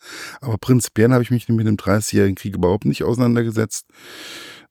Aber 0.42 0.58
prinzipiell 0.58 1.12
habe 1.12 1.24
ich 1.24 1.32
mich 1.32 1.48
mit 1.50 1.68
dem 1.68 1.78
30-jährigen 1.78 2.36
Krieg 2.36 2.56
überhaupt 2.56 2.86
nicht 2.86 3.04
auseinandergesetzt. 3.04 3.86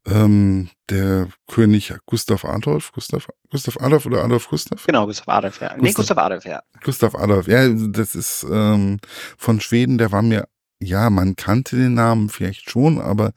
Ähm, 0.08 0.68
der 0.88 1.28
König 1.48 1.92
Gustav 2.06 2.44
Adolf, 2.44 2.92
Gustav, 2.92 3.26
Gustav 3.50 3.76
Adolf 3.80 4.06
oder 4.06 4.22
Adolf 4.22 4.48
Gustav? 4.48 4.84
Genau, 4.86 5.06
Gustav 5.06 5.28
Adolf, 5.28 5.60
ja. 5.60 5.68
Gustav, 5.68 5.82
nee, 5.82 5.92
Gustav 5.92 6.18
Adolf, 6.18 6.44
ja. 6.44 6.62
Gustav 6.84 7.14
Adolf, 7.16 7.48
ja, 7.48 7.68
das 7.68 8.14
ist 8.14 8.46
ähm, 8.48 8.98
von 9.36 9.60
Schweden, 9.60 9.98
der 9.98 10.12
war 10.12 10.22
mir, 10.22 10.46
ja, 10.80 11.10
man 11.10 11.34
kannte 11.34 11.74
den 11.74 11.94
Namen 11.94 12.28
vielleicht 12.28 12.70
schon, 12.70 13.00
aber 13.00 13.32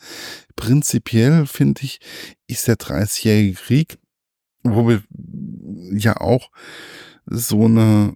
prinzipiell 0.55 1.47
finde 1.47 1.81
ich, 1.83 1.99
ist 2.45 2.67
der 2.67 2.77
30-jährige 2.77 3.55
Krieg, 3.55 3.97
wo 4.61 4.87
wir 4.87 5.01
ja 5.91 6.17
auch 6.17 6.51
so 7.25 7.65
eine 7.65 8.15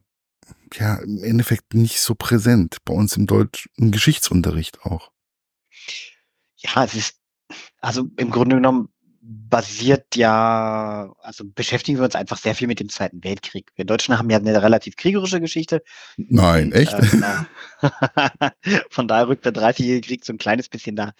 ja 0.79 0.95
im 0.95 1.23
Endeffekt 1.23 1.73
nicht 1.73 1.99
so 1.99 2.15
präsent 2.15 2.77
bei 2.85 2.93
uns 2.93 3.17
im 3.17 3.27
deutschen 3.27 3.91
Geschichtsunterricht 3.91 4.81
auch. 4.83 5.11
Ja, 6.57 6.83
es 6.83 6.93
ist, 6.93 7.19
also 7.81 8.05
im 8.17 8.29
Grunde 8.29 8.55
genommen 8.55 8.89
basiert 9.25 10.17
ja, 10.17 11.13
also 11.19 11.45
beschäftigen 11.45 11.97
wir 11.97 12.03
uns 12.03 12.15
einfach 12.15 12.37
sehr 12.37 12.55
viel 12.55 12.67
mit 12.67 12.81
dem 12.81 12.89
Zweiten 12.89 13.23
Weltkrieg. 13.23 13.71
Wir 13.75 13.85
Deutschen 13.85 14.17
haben 14.17 14.29
ja 14.29 14.37
eine 14.37 14.61
relativ 14.61 14.97
kriegerische 14.97 15.39
Geschichte. 15.39 15.81
Nein, 16.17 16.73
echt? 16.73 16.93
Äh, 16.93 18.49
von 18.89 19.07
daher 19.07 19.29
rückt 19.29 19.45
der 19.45 19.53
30-jährige 19.53 20.07
Krieg 20.07 20.25
so 20.25 20.33
ein 20.33 20.37
kleines 20.37 20.67
bisschen 20.67 20.97
da 20.97 21.13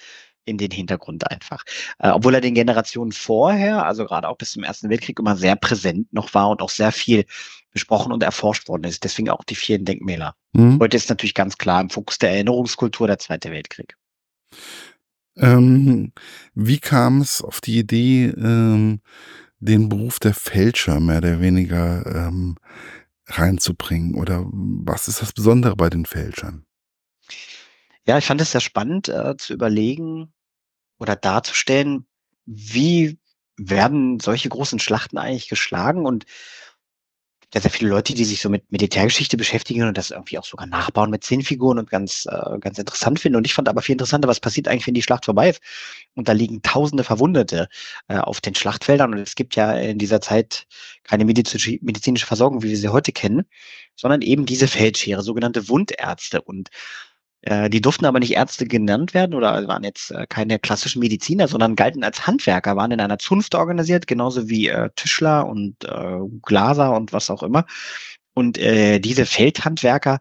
in 0.45 0.57
den 0.57 0.71
Hintergrund 0.71 1.29
einfach. 1.29 1.63
Äh, 1.99 2.09
obwohl 2.09 2.35
er 2.35 2.41
den 2.41 2.53
Generationen 2.53 3.11
vorher, 3.11 3.85
also 3.85 4.05
gerade 4.05 4.27
auch 4.27 4.37
bis 4.37 4.51
zum 4.51 4.63
Ersten 4.63 4.89
Weltkrieg, 4.89 5.19
immer 5.19 5.35
sehr 5.35 5.55
präsent 5.55 6.11
noch 6.13 6.33
war 6.33 6.49
und 6.49 6.61
auch 6.61 6.69
sehr 6.69 6.91
viel 6.91 7.25
besprochen 7.71 8.11
und 8.11 8.23
erforscht 8.23 8.67
worden 8.67 8.83
ist. 8.85 9.03
Deswegen 9.03 9.29
auch 9.29 9.43
die 9.43 9.55
vielen 9.55 9.85
Denkmäler. 9.85 10.35
Mhm. 10.53 10.79
Heute 10.79 10.97
ist 10.97 11.09
natürlich 11.09 11.33
ganz 11.33 11.57
klar 11.57 11.81
im 11.81 11.89
Fokus 11.89 12.19
der 12.19 12.31
Erinnerungskultur 12.31 13.07
der 13.07 13.19
Zweite 13.19 13.51
Weltkrieg. 13.51 13.95
Ähm, 15.35 16.11
wie 16.53 16.79
kam 16.79 17.21
es 17.21 17.41
auf 17.41 17.59
die 17.59 17.79
Idee, 17.79 18.25
ähm, 18.25 19.01
den 19.59 19.89
Beruf 19.89 20.19
der 20.19 20.33
Fälscher 20.33 20.99
mehr 20.99 21.17
oder 21.17 21.41
weniger 21.41 22.05
ähm, 22.05 22.57
reinzubringen? 23.27 24.15
Oder 24.15 24.45
was 24.51 25.07
ist 25.07 25.21
das 25.21 25.33
Besondere 25.33 25.75
bei 25.75 25.89
den 25.89 26.05
Fälschern? 26.05 26.65
Ja, 28.05 28.17
ich 28.17 28.25
fand 28.25 28.41
es 28.41 28.51
sehr 28.51 28.61
spannend 28.61 29.09
äh, 29.09 29.35
zu 29.37 29.53
überlegen 29.53 30.33
oder 30.99 31.15
darzustellen, 31.15 32.05
wie 32.45 33.17
werden 33.57 34.19
solche 34.19 34.49
großen 34.49 34.79
Schlachten 34.79 35.17
eigentlich 35.17 35.47
geschlagen 35.47 36.05
und 36.05 36.25
ja 37.53 37.61
sehr 37.61 37.71
viele 37.71 37.89
Leute, 37.89 38.13
die 38.13 38.25
sich 38.25 38.41
so 38.41 38.49
mit 38.49 38.71
Militärgeschichte 38.71 39.37
beschäftigen 39.37 39.83
und 39.83 39.97
das 39.97 40.11
irgendwie 40.11 40.39
auch 40.39 40.45
sogar 40.45 40.67
nachbauen 40.67 41.09
mit 41.09 41.23
Szenenfiguren 41.23 41.77
und 41.79 41.89
ganz, 41.89 42.25
äh, 42.29 42.59
ganz 42.59 42.79
interessant 42.79 43.19
finden. 43.19 43.37
Und 43.37 43.45
ich 43.45 43.53
fand 43.53 43.69
aber 43.69 43.81
viel 43.81 43.93
interessanter, 43.93 44.27
was 44.27 44.39
passiert 44.39 44.67
eigentlich, 44.67 44.87
wenn 44.87 44.93
die 44.93 45.03
Schlacht 45.03 45.25
vorbei 45.25 45.49
ist. 45.49 45.61
Und 46.15 46.27
da 46.27 46.31
liegen 46.33 46.61
tausende 46.61 47.03
Verwundete 47.03 47.67
äh, 48.07 48.17
auf 48.17 48.41
den 48.41 48.55
Schlachtfeldern. 48.55 49.13
Und 49.13 49.19
es 49.19 49.35
gibt 49.35 49.55
ja 49.55 49.73
in 49.73 49.97
dieser 49.99 50.21
Zeit 50.21 50.65
keine 51.03 51.25
medizinische, 51.25 52.25
Versorgung, 52.25 52.63
wie 52.63 52.69
wir 52.69 52.77
sie 52.77 52.89
heute 52.89 53.11
kennen, 53.11 53.43
sondern 53.95 54.21
eben 54.21 54.45
diese 54.45 54.67
Feldschere, 54.67 55.21
sogenannte 55.21 55.69
Wundärzte. 55.69 56.41
Und 56.41 56.69
äh, 57.43 57.69
die 57.69 57.81
durften 57.81 58.05
aber 58.05 58.19
nicht 58.19 58.33
Ärzte 58.33 58.65
genannt 58.65 59.13
werden 59.13 59.35
oder 59.35 59.67
waren 59.67 59.83
jetzt 59.83 60.11
äh, 60.11 60.25
keine 60.27 60.59
klassischen 60.59 60.99
Mediziner, 60.99 61.47
sondern 61.47 61.75
galten 61.75 62.03
als 62.03 62.25
Handwerker, 62.25 62.75
waren 62.75 62.91
in 62.91 63.01
einer 63.01 63.19
Zunft 63.19 63.55
organisiert, 63.55 64.07
genauso 64.07 64.49
wie 64.49 64.69
äh, 64.69 64.89
Tischler 64.95 65.45
und 65.47 65.83
äh, 65.83 66.19
Glaser 66.41 66.95
und 66.95 67.11
was 67.11 67.29
auch 67.29 67.43
immer. 67.43 67.65
Und 68.33 68.57
äh, 68.57 68.99
diese 68.99 69.25
Feldhandwerker, 69.25 70.19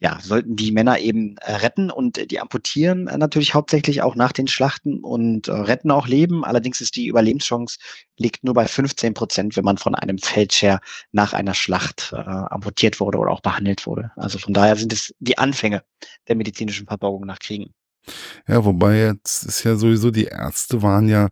ja, 0.00 0.18
sollten 0.20 0.56
die 0.56 0.72
Männer 0.72 0.98
eben 0.98 1.36
äh, 1.38 1.52
retten 1.56 1.90
und 1.90 2.30
die 2.30 2.40
amputieren 2.40 3.06
äh, 3.06 3.18
natürlich 3.18 3.54
hauptsächlich 3.54 4.00
auch 4.00 4.16
nach 4.16 4.32
den 4.32 4.48
Schlachten 4.48 5.00
und 5.00 5.48
äh, 5.48 5.52
retten 5.52 5.90
auch 5.90 6.08
Leben. 6.08 6.44
Allerdings 6.44 6.80
ist 6.80 6.96
die 6.96 7.06
Überlebenschance 7.06 7.78
liegt 8.16 8.42
nur 8.42 8.54
bei 8.54 8.66
15 8.66 9.12
Prozent, 9.14 9.56
wenn 9.56 9.64
man 9.64 9.76
von 9.76 9.94
einem 9.94 10.18
Feldscher 10.18 10.80
nach 11.12 11.34
einer 11.34 11.54
Schlacht 11.54 12.12
äh, 12.14 12.16
amputiert 12.16 12.98
wurde 12.98 13.18
oder 13.18 13.30
auch 13.30 13.42
behandelt 13.42 13.86
wurde. 13.86 14.10
Also 14.16 14.38
von 14.38 14.54
daher 14.54 14.76
sind 14.76 14.92
es 14.92 15.14
die 15.20 15.36
Anfänge 15.38 15.84
der 16.28 16.36
medizinischen 16.36 16.86
Versorgung 16.86 17.26
nach 17.26 17.38
Kriegen. 17.38 17.74
Ja, 18.48 18.64
wobei 18.64 18.98
jetzt 18.98 19.44
ist 19.44 19.64
ja 19.64 19.76
sowieso, 19.76 20.10
die 20.10 20.24
Ärzte 20.24 20.82
waren 20.82 21.08
ja, 21.08 21.28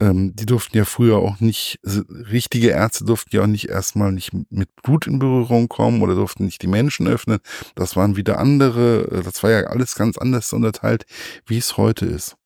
ähm, 0.00 0.34
die 0.34 0.46
durften 0.46 0.76
ja 0.76 0.84
früher 0.84 1.18
auch 1.18 1.40
nicht, 1.40 1.78
also 1.84 2.02
richtige 2.30 2.70
Ärzte 2.70 3.04
durften 3.04 3.34
ja 3.36 3.42
auch 3.42 3.46
nicht 3.46 3.68
erstmal 3.68 4.12
nicht 4.12 4.32
mit 4.50 4.68
Blut 4.82 5.06
in 5.06 5.18
Berührung 5.18 5.68
kommen 5.68 6.02
oder 6.02 6.14
durften 6.14 6.44
nicht 6.44 6.62
die 6.62 6.66
Menschen 6.68 7.08
öffnen. 7.08 7.38
Das 7.74 7.96
waren 7.96 8.16
wieder 8.16 8.38
andere, 8.38 9.08
äh, 9.10 9.22
das 9.22 9.42
war 9.42 9.50
ja 9.50 9.60
alles 9.64 9.94
ganz 9.94 10.18
anders 10.18 10.52
unterteilt, 10.52 11.06
wie 11.46 11.58
es 11.58 11.76
heute 11.76 12.06
ist. 12.06 12.36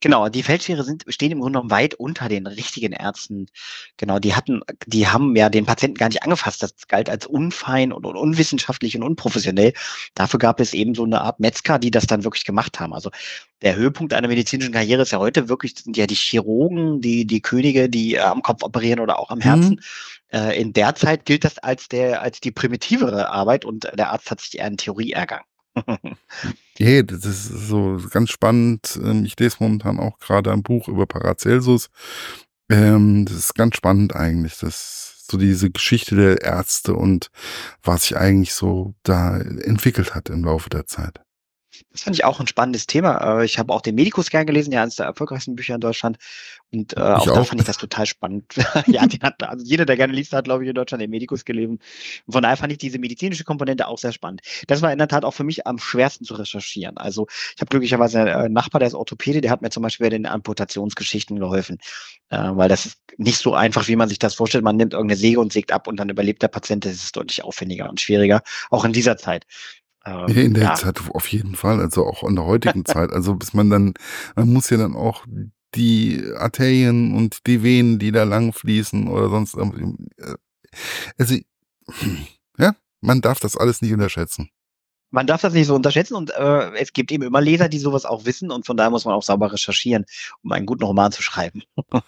Genau, 0.00 0.28
die 0.28 0.42
Feldschere 0.42 0.84
sind, 0.84 1.04
stehen 1.08 1.32
im 1.32 1.40
Grunde 1.40 1.58
genommen 1.58 1.70
weit 1.70 1.94
unter 1.94 2.28
den 2.28 2.46
richtigen 2.46 2.92
Ärzten. 2.92 3.46
Genau, 3.96 4.18
die 4.18 4.34
hatten, 4.34 4.62
die 4.86 5.08
haben 5.08 5.36
ja 5.36 5.48
den 5.48 5.66
Patienten 5.66 5.98
gar 5.98 6.08
nicht 6.08 6.22
angefasst. 6.22 6.62
Das 6.62 6.74
galt 6.88 7.08
als 7.10 7.26
unfein 7.26 7.92
und, 7.92 8.06
und 8.06 8.16
unwissenschaftlich 8.16 8.96
und 8.96 9.02
unprofessionell. 9.02 9.72
Dafür 10.14 10.38
gab 10.38 10.60
es 10.60 10.74
eben 10.74 10.94
so 10.94 11.04
eine 11.04 11.20
Art 11.20 11.40
Metzger, 11.40 11.78
die 11.78 11.90
das 11.90 12.06
dann 12.06 12.24
wirklich 12.24 12.44
gemacht 12.44 12.80
haben. 12.80 12.94
Also 12.94 13.10
der 13.62 13.76
Höhepunkt 13.76 14.14
einer 14.14 14.28
medizinischen 14.28 14.72
Karriere 14.72 15.02
ist 15.02 15.12
ja 15.12 15.18
heute 15.18 15.48
wirklich, 15.48 15.74
sind 15.76 15.96
ja 15.96 16.06
die 16.06 16.14
Chirurgen, 16.14 17.00
die, 17.00 17.26
die 17.26 17.42
Könige, 17.42 17.88
die 17.88 18.14
äh, 18.14 18.20
am 18.20 18.42
Kopf 18.42 18.62
operieren 18.62 19.00
oder 19.00 19.18
auch 19.18 19.30
am 19.30 19.40
Herzen. 19.40 19.80
Mhm. 20.32 20.50
In 20.54 20.72
der 20.72 20.94
Zeit 20.94 21.24
gilt 21.24 21.42
das 21.42 21.58
als 21.58 21.88
der, 21.88 22.22
als 22.22 22.38
die 22.38 22.52
primitivere 22.52 23.30
Arbeit 23.30 23.64
und 23.64 23.90
der 23.92 24.12
Arzt 24.12 24.30
hat 24.30 24.40
sich 24.40 24.60
eher 24.60 24.68
in 24.68 24.76
Theorie 24.76 25.10
ergangen. 25.10 25.42
hey, 26.78 27.04
das 27.04 27.24
ist 27.24 27.46
so 27.68 28.00
ganz 28.10 28.30
spannend. 28.30 28.98
Ähm, 29.02 29.24
ich 29.24 29.38
lese 29.38 29.56
momentan 29.60 29.98
auch 29.98 30.18
gerade 30.18 30.52
ein 30.52 30.62
Buch 30.62 30.88
über 30.88 31.06
Paracelsus. 31.06 31.90
Ähm, 32.70 33.24
das 33.24 33.36
ist 33.36 33.54
ganz 33.54 33.76
spannend 33.76 34.14
eigentlich, 34.14 34.58
das 34.58 35.26
so 35.30 35.38
diese 35.38 35.70
Geschichte 35.70 36.16
der 36.16 36.42
Ärzte 36.42 36.94
und 36.94 37.30
was 37.82 38.02
sich 38.02 38.16
eigentlich 38.16 38.52
so 38.52 38.94
da 39.04 39.38
entwickelt 39.38 40.14
hat 40.14 40.28
im 40.28 40.44
Laufe 40.44 40.70
der 40.70 40.86
Zeit. 40.86 41.20
Das 41.92 42.02
fand 42.02 42.16
ich 42.16 42.24
auch 42.24 42.40
ein 42.40 42.46
spannendes 42.46 42.86
Thema. 42.86 43.40
Äh, 43.40 43.44
ich 43.44 43.58
habe 43.58 43.72
auch 43.72 43.80
den 43.80 43.94
Medikus 43.94 44.30
gern 44.30 44.46
gelesen, 44.46 44.72
ja, 44.72 44.82
eines 44.82 44.96
der 44.96 45.06
erfolgreichsten 45.06 45.56
Bücher 45.56 45.74
in 45.74 45.80
Deutschland. 45.80 46.18
Und 46.72 46.96
äh, 46.96 47.00
auch, 47.00 47.26
auch, 47.26 47.34
da 47.34 47.44
fand 47.44 47.60
ich 47.60 47.66
das 47.66 47.78
total 47.78 48.06
spannend. 48.06 48.54
ja, 48.86 49.06
den 49.06 49.20
hat, 49.22 49.42
also 49.42 49.64
jeder, 49.64 49.86
der 49.86 49.96
gerne 49.96 50.12
liest, 50.12 50.32
hat, 50.32 50.44
glaube 50.44 50.62
ich, 50.62 50.68
in 50.68 50.74
Deutschland 50.74 51.02
den 51.02 51.10
Medikus 51.10 51.44
gelesen. 51.44 51.80
Und 52.26 52.32
von 52.32 52.42
daher 52.42 52.56
fand 52.56 52.72
ich 52.72 52.78
diese 52.78 52.98
medizinische 52.98 53.44
Komponente 53.44 53.88
auch 53.88 53.98
sehr 53.98 54.12
spannend. 54.12 54.42
Das 54.68 54.82
war 54.82 54.92
in 54.92 54.98
der 54.98 55.08
Tat 55.08 55.24
auch 55.24 55.34
für 55.34 55.44
mich 55.44 55.66
am 55.66 55.78
schwersten 55.78 56.24
zu 56.24 56.34
recherchieren. 56.34 56.96
Also 56.96 57.26
ich 57.54 57.60
habe 57.60 57.70
glücklicherweise 57.70 58.20
einen 58.20 58.46
äh, 58.46 58.48
Nachbar, 58.48 58.78
der 58.78 58.88
ist 58.88 58.94
Orthopäde, 58.94 59.40
der 59.40 59.50
hat 59.50 59.62
mir 59.62 59.70
zum 59.70 59.82
Beispiel 59.82 60.06
bei 60.06 60.10
den 60.10 60.26
Amputationsgeschichten 60.26 61.38
geholfen. 61.38 61.78
Äh, 62.30 62.50
weil 62.52 62.68
das 62.68 62.86
ist 62.86 63.00
nicht 63.16 63.38
so 63.38 63.54
einfach, 63.54 63.88
wie 63.88 63.96
man 63.96 64.08
sich 64.08 64.20
das 64.20 64.34
vorstellt. 64.34 64.62
Man 64.62 64.76
nimmt 64.76 64.92
irgendeine 64.92 65.18
Säge 65.18 65.40
und 65.40 65.52
sägt 65.52 65.72
ab 65.72 65.88
und 65.88 65.96
dann 65.96 66.08
überlebt 66.08 66.42
der 66.42 66.48
Patient. 66.48 66.84
Das 66.84 66.92
ist 66.92 67.16
deutlich 67.16 67.42
aufwendiger 67.42 67.90
und 67.90 68.00
schwieriger, 68.00 68.42
auch 68.70 68.84
in 68.84 68.92
dieser 68.92 69.16
Zeit. 69.16 69.44
Ähm, 70.04 70.28
in 70.28 70.54
der 70.54 70.62
ja. 70.62 70.74
Zeit 70.74 71.00
auf 71.12 71.26
jeden 71.28 71.54
Fall, 71.54 71.80
also 71.80 72.06
auch 72.06 72.24
in 72.24 72.36
der 72.36 72.44
heutigen 72.46 72.84
Zeit. 72.84 73.12
Also 73.12 73.34
bis 73.34 73.54
man 73.54 73.70
dann, 73.70 73.94
man 74.36 74.52
muss 74.52 74.70
ja 74.70 74.76
dann 74.76 74.94
auch 74.94 75.26
die 75.74 76.24
Arterien 76.36 77.14
und 77.16 77.46
die 77.46 77.62
Venen, 77.62 77.98
die 77.98 78.12
da 78.12 78.24
lang 78.24 78.52
fließen 78.52 79.08
oder 79.08 79.28
sonst 79.28 79.56
äh, 79.56 80.34
also 81.18 81.36
ja, 82.58 82.74
man 83.00 83.20
darf 83.20 83.40
das 83.40 83.56
alles 83.56 83.82
nicht 83.82 83.92
unterschätzen. 83.92 84.50
Man 85.12 85.26
darf 85.26 85.40
das 85.40 85.54
nicht 85.54 85.66
so 85.66 85.74
unterschätzen 85.74 86.14
und 86.14 86.30
äh, 86.30 86.72
es 86.76 86.92
gibt 86.92 87.10
eben 87.10 87.24
immer 87.24 87.40
Leser, 87.40 87.68
die 87.68 87.80
sowas 87.80 88.04
auch 88.04 88.26
wissen 88.26 88.52
und 88.52 88.64
von 88.64 88.76
daher 88.76 88.90
muss 88.90 89.04
man 89.04 89.14
auch 89.14 89.24
sauber 89.24 89.52
recherchieren, 89.52 90.06
um 90.42 90.52
einen 90.52 90.66
guten 90.66 90.84
Roman 90.84 91.10
zu 91.10 91.22
schreiben. 91.22 91.62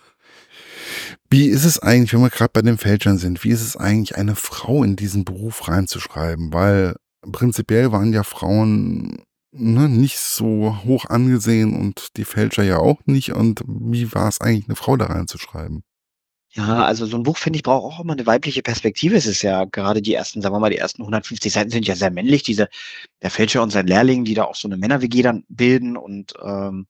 Wie 1.30 1.46
ist 1.46 1.64
es 1.64 1.78
eigentlich, 1.78 2.12
wenn 2.12 2.20
wir 2.20 2.30
gerade 2.30 2.52
bei 2.52 2.62
den 2.62 2.78
Fälschern 2.78 3.16
sind, 3.16 3.42
wie 3.42 3.50
ist 3.50 3.62
es 3.62 3.76
eigentlich, 3.76 4.16
eine 4.16 4.36
Frau 4.36 4.84
in 4.84 4.96
diesen 4.96 5.24
Beruf 5.24 5.66
reinzuschreiben? 5.66 6.52
Weil 6.52 6.96
prinzipiell 7.30 7.92
waren 7.92 8.12
ja 8.12 8.24
Frauen 8.24 9.22
ne, 9.52 9.88
nicht 9.88 10.18
so 10.18 10.78
hoch 10.84 11.06
angesehen 11.06 11.78
und 11.78 12.16
die 12.16 12.24
Fälscher 12.24 12.62
ja 12.62 12.78
auch 12.78 13.00
nicht. 13.06 13.32
Und 13.32 13.62
wie 13.66 14.12
war 14.14 14.28
es 14.28 14.40
eigentlich, 14.40 14.66
eine 14.66 14.76
Frau 14.76 14.96
da 14.96 15.06
reinzuschreiben? 15.06 15.82
Ja, 16.54 16.84
also 16.84 17.06
so 17.06 17.16
ein 17.16 17.22
Buch, 17.22 17.38
finde 17.38 17.56
ich, 17.56 17.62
braucht 17.62 17.94
auch 17.94 18.00
immer 18.00 18.12
eine 18.12 18.26
weibliche 18.26 18.62
Perspektive. 18.62 19.16
Es 19.16 19.24
ist 19.26 19.40
ja 19.40 19.64
gerade 19.64 20.02
die 20.02 20.12
ersten, 20.12 20.42
sagen 20.42 20.54
wir 20.54 20.60
mal, 20.60 20.68
die 20.68 20.76
ersten 20.76 21.00
150 21.00 21.50
Seiten 21.50 21.70
sind 21.70 21.86
ja 21.86 21.96
sehr 21.96 22.10
männlich. 22.10 22.42
Diese, 22.42 22.68
der 23.22 23.30
Fälscher 23.30 23.62
und 23.62 23.70
sein 23.70 23.86
Lehrling, 23.86 24.24
die 24.24 24.34
da 24.34 24.44
auch 24.44 24.54
so 24.54 24.68
eine 24.68 24.76
Männer-WG 24.76 25.22
dann 25.22 25.44
bilden 25.48 25.96
und 25.96 26.34
ähm, 26.44 26.86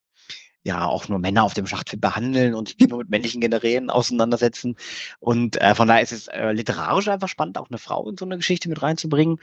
ja 0.64 0.87
auch 0.87 1.09
nur 1.09 1.19
Männer 1.19 1.42
auf 1.42 1.54
dem 1.54 1.66
Schlachtfeld 1.66 2.00
behandeln 2.00 2.54
und 2.54 2.69
sich 2.69 2.78
nur 2.88 2.99
mit 2.99 3.11
männlichen 3.11 3.40
Generälen 3.40 3.90
auseinandersetzen. 3.90 4.76
Und 5.21 5.61
äh, 5.61 5.75
von 5.75 5.88
daher 5.88 6.02
ist 6.02 6.12
es 6.12 6.28
äh, 6.28 6.52
literarisch 6.52 7.09
einfach 7.09 7.28
spannend, 7.28 7.59
auch 7.59 7.69
eine 7.69 7.78
Frau 7.78 8.09
in 8.09 8.16
so 8.16 8.25
eine 8.25 8.37
Geschichte 8.37 8.69
mit 8.69 8.83
reinzubringen. 8.83 9.38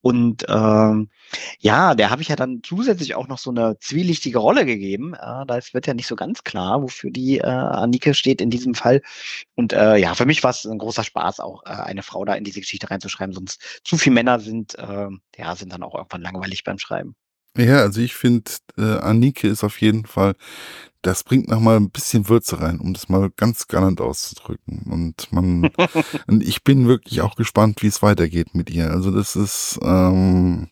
Und 0.00 0.44
ähm, 0.48 1.08
ja, 1.60 1.94
der 1.94 2.10
habe 2.10 2.22
ich 2.22 2.28
ja 2.28 2.36
dann 2.36 2.60
zusätzlich 2.64 3.14
auch 3.14 3.28
noch 3.28 3.38
so 3.38 3.50
eine 3.50 3.78
zwielichtige 3.78 4.38
Rolle 4.38 4.66
gegeben. 4.66 5.14
Äh, 5.14 5.46
da 5.46 5.58
wird 5.72 5.86
ja 5.86 5.94
nicht 5.94 6.06
so 6.06 6.16
ganz 6.16 6.44
klar, 6.44 6.82
wofür 6.82 7.10
die 7.10 7.38
äh, 7.38 7.46
Annike 7.46 8.14
steht 8.14 8.40
in 8.40 8.50
diesem 8.50 8.74
Fall. 8.74 9.02
Und 9.54 9.72
äh, 9.72 9.96
ja, 9.96 10.14
für 10.14 10.26
mich 10.26 10.42
war 10.42 10.50
es 10.50 10.64
ein 10.64 10.78
großer 10.78 11.04
Spaß, 11.04 11.40
auch 11.40 11.64
äh, 11.64 11.70
eine 11.70 12.02
Frau 12.02 12.24
da 12.24 12.34
in 12.34 12.44
diese 12.44 12.60
Geschichte 12.60 12.90
reinzuschreiben. 12.90 13.34
Sonst 13.34 13.80
zu 13.84 13.96
viele 13.96 14.14
Männer 14.14 14.40
sind, 14.40 14.76
äh, 14.78 15.08
ja, 15.36 15.56
sind 15.56 15.72
dann 15.72 15.82
auch 15.82 15.94
irgendwann 15.94 16.22
langweilig 16.22 16.64
beim 16.64 16.78
Schreiben. 16.78 17.14
Ja, 17.56 17.78
also 17.78 18.00
ich 18.00 18.14
finde, 18.14 18.50
äh, 18.76 18.98
Anike 18.98 19.46
ist 19.46 19.62
auf 19.62 19.80
jeden 19.80 20.06
Fall, 20.06 20.34
das 21.02 21.22
bringt 21.22 21.48
nochmal 21.48 21.76
ein 21.76 21.90
bisschen 21.90 22.28
Würze 22.28 22.60
rein, 22.60 22.80
um 22.80 22.94
das 22.94 23.08
mal 23.08 23.30
ganz 23.36 23.68
galant 23.68 24.00
auszudrücken. 24.00 24.82
Und 24.90 25.32
man, 25.32 25.70
und 26.26 26.42
ich 26.42 26.64
bin 26.64 26.88
wirklich 26.88 27.20
auch 27.20 27.36
gespannt, 27.36 27.82
wie 27.82 27.86
es 27.88 28.02
weitergeht 28.02 28.54
mit 28.54 28.70
ihr. 28.70 28.90
Also 28.90 29.10
das 29.12 29.36
ist, 29.36 29.78
ähm, 29.82 30.68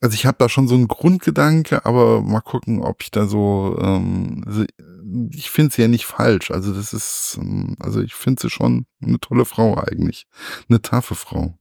also 0.00 0.14
ich 0.14 0.24
habe 0.24 0.38
da 0.38 0.48
schon 0.48 0.68
so 0.68 0.74
einen 0.74 0.88
Grundgedanke, 0.88 1.84
aber 1.84 2.22
mal 2.22 2.40
gucken, 2.40 2.80
ob 2.82 3.02
ich 3.02 3.10
da 3.10 3.26
so, 3.26 3.76
ähm, 3.80 4.42
also 4.46 4.64
ich 5.32 5.50
finde 5.50 5.74
sie 5.74 5.82
ja 5.82 5.88
nicht 5.88 6.06
falsch. 6.06 6.50
Also 6.50 6.72
das 6.72 6.92
ist, 6.92 7.38
ähm, 7.40 7.76
also 7.80 8.00
ich 8.00 8.14
finde 8.14 8.40
sie 8.42 8.50
schon 8.50 8.86
eine 9.02 9.20
tolle 9.20 9.44
Frau 9.44 9.76
eigentlich, 9.78 10.26
eine 10.68 10.80
taffe 10.80 11.14
Frau. 11.14 11.59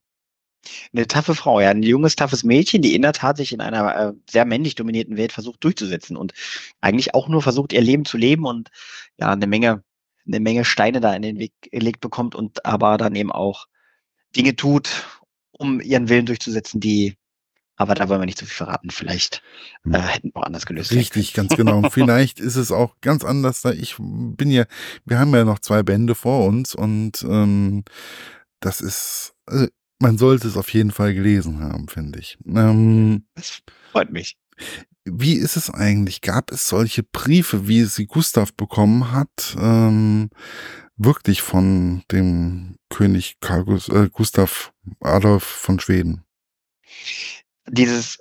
Eine 0.94 1.08
taffe 1.08 1.36
Frau, 1.36 1.60
ja, 1.60 1.70
ein 1.70 1.84
junges, 1.84 2.16
taffes 2.16 2.44
Mädchen, 2.44 2.82
die 2.82 2.96
in 2.96 3.02
der 3.02 3.14
Tat 3.14 3.38
sich 3.38 3.54
in 3.54 3.62
einer 3.62 3.96
äh, 3.96 4.14
sehr 4.30 4.46
männlich 4.46 4.76
dominierten 4.76 5.18
Welt 5.18 5.32
versucht 5.32 5.64
durchzusetzen 5.64 6.18
und 6.18 6.34
eigentlich 6.82 7.14
auch 7.14 7.28
nur 7.28 7.42
versucht, 7.42 7.74
ihr 7.74 7.82
Leben 7.82 8.06
zu 8.06 8.18
leben 8.18 8.46
und 8.46 8.70
ja, 9.18 9.32
eine 9.32 9.48
Menge, 9.48 9.84
eine 10.28 10.40
Menge 10.40 10.66
Steine 10.66 11.00
da 11.00 11.14
in 11.14 11.22
den 11.22 11.40
Weg 11.40 11.54
gelegt 11.62 12.02
bekommt 12.02 12.36
und 12.36 12.66
aber 12.66 12.98
dann 12.98 13.16
eben 13.16 13.32
auch 13.32 13.68
Dinge 14.36 14.56
tut, 14.56 15.08
um 15.52 15.80
ihren 15.82 16.10
Willen 16.10 16.26
durchzusetzen, 16.26 16.80
die 16.80 17.16
aber 17.80 17.96
da 17.96 18.10
wollen 18.10 18.20
wir 18.20 18.26
nicht 18.26 18.38
zu 18.38 18.46
viel 18.46 18.58
verraten. 18.58 18.90
Vielleicht 18.90 19.42
hm. 19.84 19.94
äh, 19.94 20.02
hätten 20.02 20.32
wir 20.36 20.46
anders 20.46 20.66
gelöst. 20.66 20.92
Richtig, 20.92 21.34
ganz 21.34 21.56
genau. 21.56 21.90
Vielleicht 21.90 22.42
ist 22.42 22.58
es 22.58 22.74
auch 22.74 22.96
ganz 23.00 23.24
anders. 23.24 23.62
Da 23.62 23.72
ich 23.72 23.96
bin 23.98 24.52
ja, 24.52 24.66
wir 25.06 25.18
haben 25.18 25.34
ja 25.34 25.46
noch 25.46 25.60
zwei 25.60 25.82
Bände 25.82 26.14
vor 26.14 26.46
uns 26.46 26.76
und 26.76 27.24
ähm, 27.24 27.86
das 28.60 28.82
ist, 28.82 29.34
also 29.46 29.68
man 30.00 30.18
sollte 30.18 30.48
es 30.48 30.58
auf 30.58 30.74
jeden 30.74 30.92
Fall 30.92 31.14
gelesen 31.14 31.62
haben, 31.62 31.88
finde 31.88 32.20
ich. 32.20 32.38
Ähm, 32.48 33.26
das 33.36 33.62
freut 33.92 34.12
mich. 34.12 34.38
Wie 35.06 35.34
ist 35.34 35.56
es 35.56 35.70
eigentlich? 35.70 36.22
Gab 36.22 36.52
es 36.52 36.68
solche 36.68 37.04
Briefe, 37.04 37.68
wie 37.68 37.84
sie 37.84 38.06
Gustav 38.06 38.54
bekommen 38.54 39.12
hat, 39.12 39.56
ähm, 39.60 40.30
wirklich 40.98 41.42
von 41.42 42.04
dem 42.12 42.76
König 42.90 43.38
Karl 43.40 43.66
äh, 43.90 44.10
Gustav 44.10 44.74
Adolf 45.00 45.44
von 45.44 45.80
Schweden? 45.80 46.24
Dieses, 47.68 48.20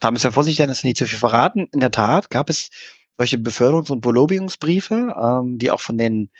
da 0.00 0.10
müssen 0.10 0.24
wir 0.24 0.32
vorsichtig 0.32 0.58
sein, 0.58 0.68
dass 0.68 0.82
wir 0.82 0.88
nicht 0.88 0.98
zu 0.98 1.06
viel 1.06 1.18
verraten. 1.18 1.68
In 1.72 1.80
der 1.80 1.90
Tat 1.90 2.30
gab 2.30 2.50
es 2.50 2.70
solche 3.18 3.36
Beförderungs- 3.36 3.90
und 3.90 4.00
Belobigungsbriefe, 4.00 5.14
ähm, 5.20 5.58
die 5.58 5.70
auch 5.70 5.80
von 5.80 5.98
den 5.98 6.30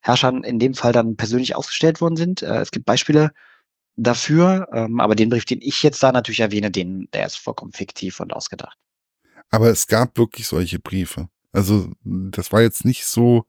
Herrschern 0.00 0.44
in 0.44 0.58
dem 0.58 0.74
Fall 0.74 0.92
dann 0.92 1.16
persönlich 1.16 1.54
ausgestellt 1.54 2.00
worden 2.00 2.16
sind. 2.16 2.42
Äh, 2.42 2.60
es 2.60 2.70
gibt 2.70 2.86
Beispiele 2.86 3.32
dafür. 3.96 4.68
Ähm, 4.72 5.00
aber 5.00 5.14
den 5.14 5.28
Brief, 5.28 5.44
den 5.44 5.60
ich 5.60 5.82
jetzt 5.82 6.02
da 6.02 6.12
natürlich 6.12 6.40
erwähne, 6.40 6.70
den, 6.70 7.08
der 7.12 7.26
ist 7.26 7.36
vollkommen 7.36 7.72
fiktiv 7.72 8.20
und 8.20 8.32
ausgedacht. 8.32 8.78
Aber 9.50 9.68
es 9.70 9.86
gab 9.86 10.16
wirklich 10.16 10.46
solche 10.46 10.78
Briefe. 10.78 11.28
Also 11.52 11.90
das 12.02 12.52
war 12.52 12.62
jetzt 12.62 12.84
nicht 12.84 13.04
so. 13.04 13.44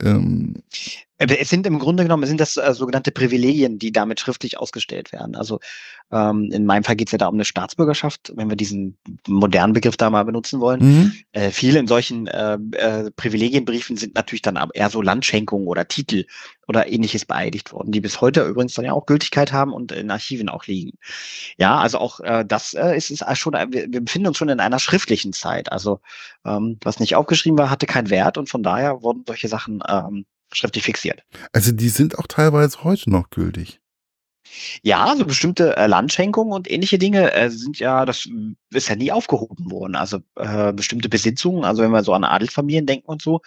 Ähm 0.00 0.54
äh, 0.70 1.03
es 1.18 1.48
sind 1.48 1.66
im 1.66 1.78
Grunde 1.78 2.02
genommen 2.02 2.26
sind 2.26 2.40
das 2.40 2.56
äh, 2.56 2.74
sogenannte 2.74 3.12
Privilegien, 3.12 3.78
die 3.78 3.92
damit 3.92 4.18
schriftlich 4.18 4.58
ausgestellt 4.58 5.12
werden. 5.12 5.36
Also 5.36 5.60
ähm, 6.10 6.50
in 6.52 6.66
meinem 6.66 6.82
Fall 6.82 6.96
geht 6.96 7.08
es 7.08 7.12
ja 7.12 7.18
da 7.18 7.28
um 7.28 7.34
eine 7.34 7.44
Staatsbürgerschaft, 7.44 8.32
wenn 8.34 8.48
wir 8.48 8.56
diesen 8.56 8.98
modernen 9.28 9.74
Begriff 9.74 9.96
da 9.96 10.10
mal 10.10 10.24
benutzen 10.24 10.60
wollen. 10.60 10.80
Mhm. 10.80 11.12
Äh, 11.32 11.50
viele 11.50 11.78
in 11.78 11.86
solchen 11.86 12.26
äh, 12.26 12.58
äh, 12.72 13.10
Privilegienbriefen 13.12 13.96
sind 13.96 14.16
natürlich 14.16 14.42
dann 14.42 14.58
eher 14.74 14.90
so 14.90 15.02
Landschenkungen 15.02 15.68
oder 15.68 15.86
Titel 15.86 16.24
oder 16.66 16.88
ähnliches 16.88 17.24
beeidigt 17.26 17.72
worden, 17.72 17.92
die 17.92 18.00
bis 18.00 18.20
heute 18.20 18.44
übrigens 18.44 18.74
dann 18.74 18.84
ja 18.84 18.92
auch 18.92 19.06
Gültigkeit 19.06 19.52
haben 19.52 19.72
und 19.72 19.92
in 19.92 20.10
Archiven 20.10 20.48
auch 20.48 20.66
liegen. 20.66 20.98
Ja, 21.58 21.78
also 21.78 21.98
auch 21.98 22.20
äh, 22.20 22.44
das 22.44 22.74
äh, 22.74 22.96
ist, 22.96 23.10
ist 23.10 23.24
schon, 23.38 23.52
wir, 23.52 23.86
wir 23.92 24.00
befinden 24.00 24.28
uns 24.28 24.38
schon 24.38 24.48
in 24.48 24.60
einer 24.60 24.80
schriftlichen 24.80 25.32
Zeit. 25.32 25.70
Also 25.70 26.00
ähm, 26.44 26.78
was 26.82 26.98
nicht 26.98 27.14
aufgeschrieben 27.14 27.58
war, 27.58 27.70
hatte 27.70 27.86
keinen 27.86 28.10
Wert 28.10 28.36
und 28.36 28.48
von 28.48 28.64
daher 28.64 29.02
wurden 29.02 29.22
solche 29.26 29.48
Sachen 29.48 29.80
ähm, 29.88 30.24
schriftlich 30.54 30.84
fixiert. 30.84 31.22
Also 31.52 31.72
die 31.72 31.88
sind 31.88 32.18
auch 32.18 32.26
teilweise 32.26 32.84
heute 32.84 33.10
noch 33.10 33.30
gültig. 33.30 33.80
Ja, 34.82 35.14
so 35.16 35.24
bestimmte 35.24 35.76
äh, 35.76 35.86
Landschenkungen 35.86 36.52
und 36.52 36.70
ähnliche 36.70 36.98
Dinge 36.98 37.32
äh, 37.32 37.50
sind 37.50 37.78
ja, 37.78 38.04
das 38.04 38.28
ist 38.70 38.88
ja 38.88 38.96
nie 38.96 39.10
aufgehoben 39.10 39.70
worden. 39.70 39.96
Also 39.96 40.18
äh, 40.36 40.72
bestimmte 40.72 41.08
Besitzungen, 41.08 41.64
also 41.64 41.82
wenn 41.82 41.90
wir 41.90 42.04
so 42.04 42.12
an 42.12 42.24
Adelsfamilien 42.24 42.86
denken 42.86 43.06
und 43.06 43.22
so, 43.22 43.40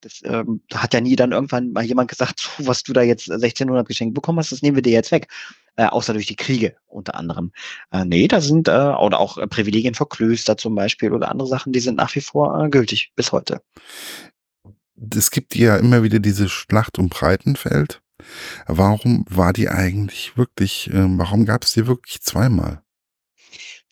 das 0.00 0.20
ähm, 0.24 0.60
hat 0.72 0.92
ja 0.92 1.00
nie 1.00 1.16
dann 1.16 1.32
irgendwann 1.32 1.72
mal 1.72 1.84
jemand 1.84 2.10
gesagt, 2.10 2.40
so, 2.40 2.66
was 2.66 2.82
du 2.82 2.92
da 2.92 3.02
jetzt 3.02 3.30
1600 3.30 3.88
geschenkt 3.88 4.14
bekommen 4.14 4.38
hast, 4.38 4.52
das 4.52 4.62
nehmen 4.62 4.76
wir 4.76 4.82
dir 4.82 4.92
jetzt 4.92 5.10
weg. 5.12 5.28
äh, 5.76 5.86
außer 5.86 6.12
durch 6.12 6.26
die 6.26 6.36
Kriege 6.36 6.76
unter 6.86 7.16
anderem. 7.16 7.52
Äh, 7.90 8.04
nee, 8.04 8.28
da 8.28 8.40
sind, 8.40 8.68
äh, 8.68 8.70
oder 8.70 9.18
auch 9.18 9.38
äh, 9.38 9.46
Privilegien 9.46 9.94
für 9.94 10.06
Klöster 10.06 10.56
zum 10.56 10.74
Beispiel 10.74 11.12
oder 11.12 11.30
andere 11.30 11.48
Sachen, 11.48 11.72
die 11.72 11.80
sind 11.80 11.96
nach 11.96 12.14
wie 12.14 12.20
vor 12.20 12.64
äh, 12.64 12.68
gültig 12.68 13.12
bis 13.16 13.32
heute. 13.32 13.60
Es 14.96 15.30
gibt 15.30 15.54
ja 15.54 15.76
immer 15.76 16.02
wieder 16.02 16.20
diese 16.20 16.48
Schlacht 16.48 16.98
um 16.98 17.08
Breitenfeld. 17.08 18.00
Warum 18.66 19.24
war 19.28 19.52
die 19.52 19.68
eigentlich 19.68 20.36
wirklich, 20.36 20.88
äh, 20.90 21.04
warum 21.18 21.44
gab 21.44 21.64
es 21.64 21.72
die 21.72 21.86
wirklich 21.86 22.22
zweimal? 22.22 22.82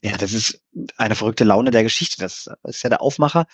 Ja, 0.03 0.17
das 0.17 0.33
ist 0.33 0.61
eine 0.97 1.15
verrückte 1.15 1.45
Laune 1.45 1.71
der 1.71 1.85
Geschichte. 1.85 2.21
Das 2.21 2.49
ist 2.65 2.83
ja 2.83 2.91
der 2.91 3.03
Aufmacher. 3.03 3.47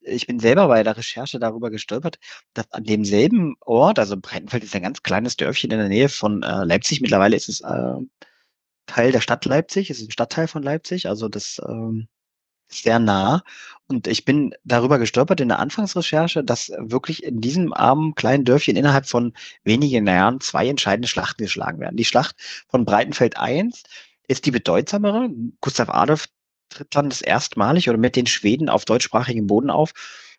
Ich 0.00 0.26
bin 0.26 0.38
selber 0.38 0.68
bei 0.68 0.82
der 0.82 0.96
Recherche 0.96 1.38
darüber 1.38 1.70
gestolpert, 1.70 2.18
dass 2.54 2.70
an 2.72 2.84
demselben 2.84 3.56
Ort, 3.60 3.98
also 3.98 4.16
Breitenfeld 4.16 4.62
ist 4.64 4.76
ein 4.76 4.82
ganz 4.82 5.02
kleines 5.02 5.36
Dörfchen 5.36 5.70
in 5.70 5.78
der 5.78 5.88
Nähe 5.88 6.08
von 6.08 6.42
äh, 6.42 6.64
Leipzig. 6.64 7.00
Mittlerweile 7.00 7.36
ist 7.36 7.48
es 7.48 7.60
äh, 7.62 7.94
Teil 8.86 9.12
der 9.12 9.20
Stadt 9.20 9.44
Leipzig, 9.46 9.90
es 9.90 9.98
ist 10.00 10.08
ein 10.08 10.12
Stadtteil 10.12 10.48
von 10.48 10.62
Leipzig, 10.62 11.08
also 11.08 11.28
das 11.28 11.60
ähm, 11.66 12.08
sehr 12.68 12.98
nah. 12.98 13.42
Und 13.88 14.08
ich 14.08 14.24
bin 14.24 14.54
darüber 14.64 14.98
gestolpert 14.98 15.40
in 15.40 15.48
der 15.48 15.60
Anfangsrecherche, 15.60 16.42
dass 16.42 16.72
wirklich 16.78 17.22
in 17.22 17.40
diesem 17.40 17.72
armen 17.72 18.14
kleinen 18.16 18.44
Dörfchen 18.44 18.76
innerhalb 18.76 19.06
von 19.06 19.32
wenigen 19.62 20.06
Jahren 20.06 20.40
zwei 20.40 20.68
entscheidende 20.68 21.08
Schlachten 21.08 21.44
geschlagen 21.44 21.78
werden. 21.78 21.96
Die 21.96 22.04
Schlacht 22.04 22.34
von 22.68 22.84
Breitenfeld 22.84 23.36
I 23.40 23.70
ist 24.26 24.44
die 24.46 24.50
bedeutsamere. 24.50 25.30
Gustav 25.60 25.88
Adolf 25.88 26.26
tritt 26.68 26.88
dann 26.96 27.10
das 27.10 27.22
erstmalig 27.22 27.88
oder 27.88 27.98
mit 27.98 28.16
den 28.16 28.26
Schweden 28.26 28.68
auf 28.68 28.84
deutschsprachigem 28.84 29.46
Boden 29.46 29.70
auf 29.70 29.92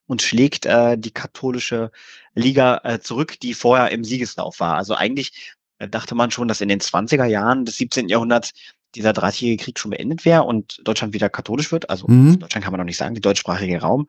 und 0.07 0.21
schlägt 0.21 0.65
äh, 0.65 0.97
die 0.97 1.11
katholische 1.11 1.91
Liga 2.33 2.81
äh, 2.83 2.99
zurück, 2.99 3.39
die 3.39 3.53
vorher 3.53 3.91
im 3.91 4.03
Siegeslauf 4.03 4.59
war. 4.59 4.75
Also 4.75 4.95
eigentlich 4.95 5.55
äh, 5.79 5.87
dachte 5.87 6.15
man 6.15 6.31
schon, 6.31 6.47
dass 6.47 6.61
in 6.61 6.69
den 6.69 6.79
20er 6.79 7.25
Jahren 7.25 7.65
des 7.65 7.77
17. 7.77 8.09
Jahrhunderts 8.09 8.53
dieser 8.97 9.13
Dreißigjährige 9.13 9.63
Krieg 9.63 9.79
schon 9.79 9.91
beendet 9.91 10.25
wäre 10.25 10.43
und 10.43 10.81
Deutschland 10.83 11.13
wieder 11.13 11.29
katholisch 11.29 11.71
wird. 11.71 11.89
Also 11.89 12.07
mhm. 12.07 12.39
Deutschland 12.39 12.63
kann 12.63 12.71
man 12.71 12.79
noch 12.79 12.85
nicht 12.85 12.97
sagen, 12.97 13.15
die 13.15 13.21
deutschsprachige 13.21 13.79
Raum. 13.79 14.07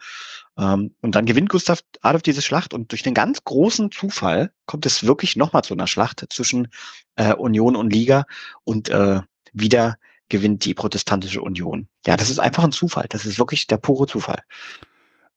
Ähm, 0.58 0.94
und 1.00 1.14
dann 1.14 1.26
gewinnt 1.26 1.50
Gustav 1.50 1.82
Adolf 2.00 2.22
diese 2.22 2.42
Schlacht 2.42 2.74
und 2.74 2.90
durch 2.90 3.02
den 3.02 3.14
ganz 3.14 3.44
großen 3.44 3.92
Zufall 3.92 4.50
kommt 4.66 4.86
es 4.86 5.04
wirklich 5.04 5.36
nochmal 5.36 5.62
zu 5.62 5.74
einer 5.74 5.86
Schlacht 5.86 6.26
zwischen 6.30 6.68
äh, 7.16 7.34
Union 7.34 7.76
und 7.76 7.92
Liga 7.92 8.24
und 8.64 8.88
äh, 8.88 9.20
wieder 9.52 9.96
gewinnt 10.28 10.64
die 10.64 10.74
protestantische 10.74 11.40
Union. 11.40 11.88
Ja, 12.06 12.16
das 12.16 12.30
ist 12.30 12.38
einfach 12.38 12.64
ein 12.64 12.72
Zufall. 12.72 13.06
Das 13.08 13.24
ist 13.24 13.38
wirklich 13.38 13.66
der 13.66 13.78
pure 13.78 14.06
Zufall. 14.06 14.42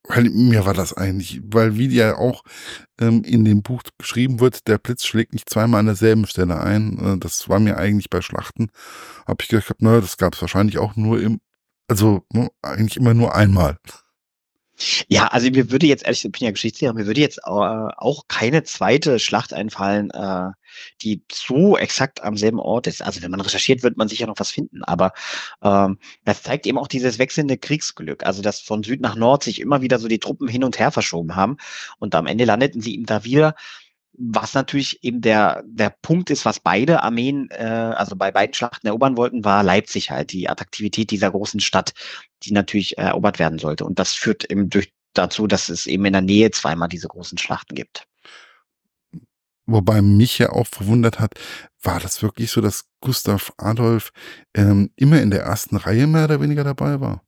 Weil 0.08 0.30
mir 0.30 0.66
war 0.66 0.74
das 0.74 0.92
eigentlich, 0.94 1.40
weil 1.44 1.78
wie 1.78 1.86
ja 1.86 2.16
auch 2.16 2.42
ähm, 3.00 3.22
in 3.22 3.44
dem 3.44 3.62
Buch 3.62 3.82
beschrieben 3.98 4.40
wird, 4.40 4.66
der 4.66 4.78
Blitz 4.78 5.04
schlägt 5.04 5.32
nicht 5.32 5.48
zweimal 5.48 5.80
an 5.80 5.86
derselben 5.86 6.26
Stelle 6.26 6.60
ein. 6.60 6.98
Äh, 6.98 7.18
das 7.18 7.48
war 7.48 7.60
mir 7.60 7.76
eigentlich 7.76 8.10
bei 8.10 8.20
Schlachten, 8.20 8.70
habe 9.26 9.42
ich 9.42 9.48
gedacht, 9.48 9.80
naja, 9.80 10.00
das 10.00 10.16
gab 10.16 10.34
es 10.34 10.40
wahrscheinlich 10.40 10.78
auch 10.78 10.96
nur 10.96 11.20
im, 11.20 11.40
also 11.88 12.24
ne, 12.32 12.50
eigentlich 12.62 12.96
immer 12.96 13.14
nur 13.14 13.34
einmal. 13.34 13.78
Ja, 15.08 15.28
also 15.28 15.50
mir 15.50 15.70
würde 15.70 15.86
jetzt 15.86 16.04
ehrlich, 16.04 16.24
ich 16.24 16.32
bin 16.32 16.44
ja 16.44 16.50
Geschichtslehrer, 16.50 16.94
mir 16.94 17.06
würde 17.06 17.20
jetzt 17.20 17.38
äh, 17.38 17.42
auch 17.50 18.28
keine 18.28 18.62
zweite 18.64 19.18
Schlacht 19.18 19.52
einfallen, 19.52 20.10
äh, 20.10 20.50
die 21.02 21.22
so 21.30 21.76
exakt 21.76 22.22
am 22.22 22.36
selben 22.36 22.58
Ort 22.58 22.86
ist. 22.86 23.02
Also 23.02 23.22
wenn 23.22 23.30
man 23.30 23.40
recherchiert, 23.40 23.82
wird 23.82 23.96
man 23.96 24.08
sicher 24.08 24.26
noch 24.26 24.38
was 24.38 24.50
finden. 24.50 24.82
Aber 24.84 25.12
ähm, 25.62 25.98
das 26.24 26.42
zeigt 26.42 26.66
eben 26.66 26.78
auch 26.78 26.88
dieses 26.88 27.18
wechselnde 27.18 27.58
Kriegsglück. 27.58 28.24
Also 28.24 28.42
dass 28.42 28.60
von 28.60 28.82
Süd 28.82 29.00
nach 29.00 29.16
Nord 29.16 29.42
sich 29.44 29.60
immer 29.60 29.82
wieder 29.82 29.98
so 29.98 30.08
die 30.08 30.18
Truppen 30.18 30.48
hin 30.48 30.64
und 30.64 30.78
her 30.78 30.90
verschoben 30.90 31.36
haben 31.36 31.56
und 31.98 32.14
am 32.14 32.26
Ende 32.26 32.44
landeten 32.44 32.80
sie 32.80 32.94
eben 32.94 33.06
da 33.06 33.24
wieder 33.24 33.54
was 34.14 34.54
natürlich 34.54 35.02
eben 35.02 35.20
der, 35.20 35.62
der 35.66 35.90
Punkt 36.02 36.30
ist, 36.30 36.44
was 36.44 36.60
beide 36.60 37.02
Armeen, 37.02 37.48
äh, 37.50 37.64
also 37.64 38.14
bei 38.16 38.30
beiden 38.30 38.54
Schlachten 38.54 38.86
erobern 38.86 39.16
wollten, 39.16 39.44
war 39.44 39.62
Leipzig 39.62 40.10
halt, 40.10 40.32
die 40.32 40.48
Attraktivität 40.48 41.10
dieser 41.10 41.30
großen 41.30 41.60
Stadt, 41.60 41.94
die 42.42 42.52
natürlich 42.52 42.98
erobert 42.98 43.38
werden 43.38 43.58
sollte. 43.58 43.84
Und 43.84 43.98
das 43.98 44.12
führt 44.12 44.50
eben 44.50 44.68
durch, 44.68 44.92
dazu, 45.14 45.46
dass 45.46 45.68
es 45.68 45.86
eben 45.86 46.04
in 46.04 46.12
der 46.12 46.22
Nähe 46.22 46.50
zweimal 46.50 46.88
diese 46.88 47.08
großen 47.08 47.38
Schlachten 47.38 47.74
gibt. 47.74 48.06
Wobei 49.66 50.02
mich 50.02 50.38
ja 50.38 50.50
auch 50.50 50.66
verwundert 50.66 51.20
hat, 51.20 51.34
war 51.82 52.00
das 52.00 52.22
wirklich 52.22 52.50
so, 52.50 52.60
dass 52.60 52.84
Gustav 53.00 53.52
Adolf 53.58 54.12
ähm, 54.54 54.90
immer 54.96 55.22
in 55.22 55.30
der 55.30 55.42
ersten 55.42 55.76
Reihe 55.76 56.06
mehr 56.06 56.24
oder 56.24 56.40
weniger 56.40 56.64
dabei 56.64 57.00
war? 57.00 57.22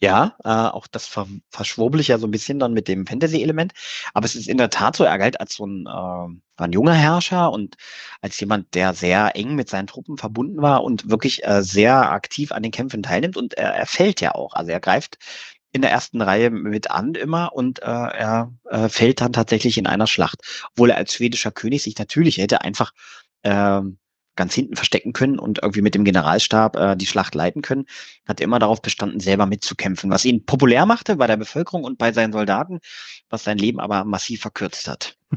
Ja, 0.00 0.36
äh, 0.44 0.48
auch 0.48 0.86
das 0.86 1.06
ver 1.06 1.26
verschwurbel 1.50 2.00
ich 2.00 2.08
ja 2.08 2.18
so 2.18 2.26
ein 2.26 2.30
bisschen 2.30 2.58
dann 2.58 2.72
mit 2.72 2.88
dem 2.88 3.06
Fantasy-Element. 3.06 3.72
Aber 4.14 4.26
es 4.26 4.34
ist 4.34 4.48
in 4.48 4.58
der 4.58 4.70
Tat 4.70 4.96
so, 4.96 5.04
er 5.04 5.18
galt 5.18 5.40
als 5.40 5.54
so 5.54 5.66
ein, 5.66 5.86
äh, 5.86 6.62
ein 6.62 6.72
junger 6.72 6.94
Herrscher 6.94 7.50
und 7.52 7.76
als 8.20 8.38
jemand, 8.40 8.74
der 8.74 8.94
sehr 8.94 9.36
eng 9.36 9.54
mit 9.54 9.68
seinen 9.70 9.86
Truppen 9.86 10.16
verbunden 10.18 10.60
war 10.62 10.84
und 10.84 11.10
wirklich 11.10 11.44
äh, 11.44 11.62
sehr 11.62 12.12
aktiv 12.12 12.52
an 12.52 12.62
den 12.62 12.72
Kämpfen 12.72 13.02
teilnimmt. 13.02 13.36
Und 13.36 13.54
er, 13.54 13.74
er 13.74 13.86
fällt 13.86 14.20
ja 14.20 14.34
auch. 14.34 14.54
Also 14.54 14.70
er 14.70 14.80
greift 14.80 15.18
in 15.72 15.82
der 15.82 15.90
ersten 15.90 16.20
Reihe 16.20 16.50
mit 16.50 16.90
an 16.90 17.14
immer 17.14 17.52
und 17.54 17.80
äh, 17.82 17.86
er 17.86 18.52
äh, 18.68 18.88
fällt 18.88 19.20
dann 19.22 19.32
tatsächlich 19.32 19.78
in 19.78 19.86
einer 19.86 20.06
Schlacht. 20.06 20.42
Obwohl 20.72 20.90
er 20.90 20.98
als 20.98 21.14
schwedischer 21.14 21.50
König 21.50 21.82
sich 21.82 21.98
natürlich 21.98 22.36
hätte 22.38 22.60
einfach 22.60 22.92
ähm, 23.42 23.98
ganz 24.36 24.54
hinten 24.54 24.76
verstecken 24.76 25.12
können 25.12 25.38
und 25.38 25.60
irgendwie 25.62 25.82
mit 25.82 25.94
dem 25.94 26.04
Generalstab 26.04 26.76
äh, 26.76 26.96
die 26.96 27.06
Schlacht 27.06 27.34
leiten 27.34 27.62
können, 27.62 27.86
hat 28.26 28.40
immer 28.40 28.58
darauf 28.58 28.80
bestanden, 28.80 29.20
selber 29.20 29.46
mitzukämpfen, 29.46 30.10
was 30.10 30.24
ihn 30.24 30.44
populär 30.44 30.86
machte 30.86 31.16
bei 31.16 31.26
der 31.26 31.36
Bevölkerung 31.36 31.84
und 31.84 31.98
bei 31.98 32.12
seinen 32.12 32.32
Soldaten, 32.32 32.80
was 33.28 33.44
sein 33.44 33.58
Leben 33.58 33.80
aber 33.80 34.04
massiv 34.04 34.40
verkürzt 34.40 34.88
hat. 34.88 35.16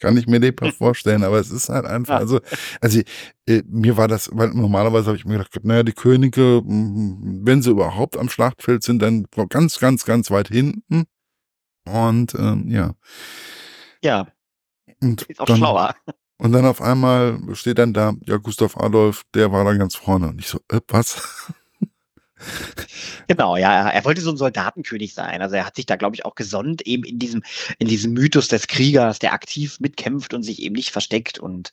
Kann 0.00 0.16
ich 0.18 0.26
mir 0.26 0.38
lebhaft 0.38 0.76
vorstellen, 0.76 1.24
aber 1.24 1.38
es 1.38 1.50
ist 1.50 1.70
halt 1.70 1.86
einfach, 1.86 2.16
also, 2.16 2.40
also 2.80 3.00
äh, 3.46 3.62
mir 3.66 3.96
war 3.96 4.08
das, 4.08 4.28
weil 4.32 4.48
normalerweise 4.50 5.06
habe 5.06 5.16
ich 5.16 5.24
mir 5.24 5.38
gedacht, 5.38 5.64
naja, 5.64 5.82
die 5.82 5.92
Könige, 5.92 6.62
wenn 6.64 7.62
sie 7.62 7.70
überhaupt 7.70 8.18
am 8.18 8.28
Schlachtfeld 8.28 8.82
sind, 8.82 9.00
dann 9.00 9.26
ganz, 9.48 9.78
ganz, 9.78 10.04
ganz 10.04 10.30
weit 10.30 10.48
hinten. 10.48 11.04
Und 11.86 12.34
ähm, 12.34 12.68
ja. 12.68 12.94
Ja. 14.02 14.26
Und 15.00 15.22
ist 15.22 15.40
auch 15.40 15.46
dann, 15.46 15.56
schlauer. 15.56 15.94
Und 16.36 16.52
dann 16.52 16.66
auf 16.66 16.82
einmal 16.82 17.38
steht 17.52 17.78
dann 17.78 17.92
da, 17.92 18.14
ja, 18.26 18.36
Gustav 18.38 18.76
Adolf, 18.76 19.22
der 19.34 19.52
war 19.52 19.64
dann 19.64 19.78
ganz 19.78 19.94
vorne. 19.94 20.28
Und 20.28 20.40
ich 20.40 20.48
so, 20.48 20.58
äh, 20.70 20.80
was? 20.88 21.52
Genau, 23.26 23.56
ja, 23.56 23.88
er 23.88 24.04
wollte 24.04 24.20
so 24.20 24.30
ein 24.30 24.36
Soldatenkönig 24.36 25.14
sein. 25.14 25.40
Also 25.40 25.56
er 25.56 25.64
hat 25.64 25.76
sich 25.76 25.86
da, 25.86 25.96
glaube 25.96 26.16
ich, 26.16 26.24
auch 26.24 26.34
gesonnt, 26.34 26.82
eben 26.82 27.04
in 27.04 27.18
diesem, 27.18 27.42
in 27.78 27.88
diesem 27.88 28.12
Mythos 28.12 28.48
des 28.48 28.66
Kriegers, 28.66 29.18
der 29.18 29.32
aktiv 29.32 29.80
mitkämpft 29.80 30.34
und 30.34 30.42
sich 30.42 30.60
eben 30.60 30.74
nicht 30.74 30.90
versteckt. 30.90 31.38
Und 31.38 31.72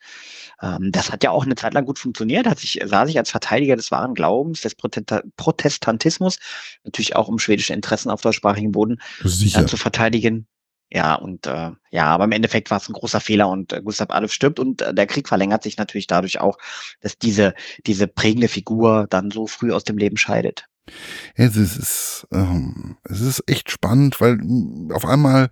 ähm, 0.61 0.91
das 0.91 1.11
hat 1.11 1.23
ja 1.23 1.31
auch 1.31 1.43
eine 1.43 1.55
Zeit 1.55 1.73
lang 1.73 1.85
gut 1.85 1.99
funktioniert, 1.99 2.47
hat 2.47 2.59
sich, 2.59 2.79
sah 2.85 3.05
sich 3.05 3.17
als 3.17 3.31
Verteidiger 3.31 3.75
des 3.75 3.91
wahren 3.91 4.13
Glaubens, 4.13 4.61
des 4.61 4.75
Protestantismus, 4.75 6.37
natürlich 6.83 7.15
auch 7.15 7.27
um 7.27 7.39
schwedische 7.39 7.73
Interessen 7.73 8.09
auf 8.09 8.21
deutschsprachigem 8.21 8.71
Boden 8.71 9.01
äh, 9.23 9.65
zu 9.65 9.77
verteidigen. 9.77 10.47
Ja, 10.93 11.15
und 11.15 11.47
äh, 11.47 11.71
ja, 11.91 12.05
aber 12.07 12.25
im 12.25 12.33
Endeffekt 12.33 12.69
war 12.69 12.77
es 12.77 12.89
ein 12.89 12.93
großer 12.93 13.21
Fehler 13.21 13.47
und 13.49 13.71
äh, 13.71 13.81
Gustav 13.81 14.09
Adolf 14.09 14.33
stirbt 14.33 14.59
und 14.59 14.81
äh, 14.81 14.93
der 14.93 15.07
Krieg 15.07 15.27
verlängert 15.29 15.63
sich 15.63 15.77
natürlich 15.77 16.05
dadurch 16.07 16.41
auch, 16.41 16.57
dass 16.99 17.17
diese, 17.17 17.53
diese 17.85 18.07
prägende 18.07 18.49
Figur 18.49 19.07
dann 19.09 19.31
so 19.31 19.47
früh 19.47 19.71
aus 19.71 19.85
dem 19.85 19.97
Leben 19.97 20.17
scheidet. 20.17 20.65
Es 21.35 21.55
ist, 21.55 22.27
ähm, 22.31 22.97
es 23.03 23.21
ist 23.21 23.43
echt 23.47 23.71
spannend, 23.71 24.21
weil 24.21 24.37
hm, 24.37 24.91
auf 24.93 25.05
einmal 25.05 25.49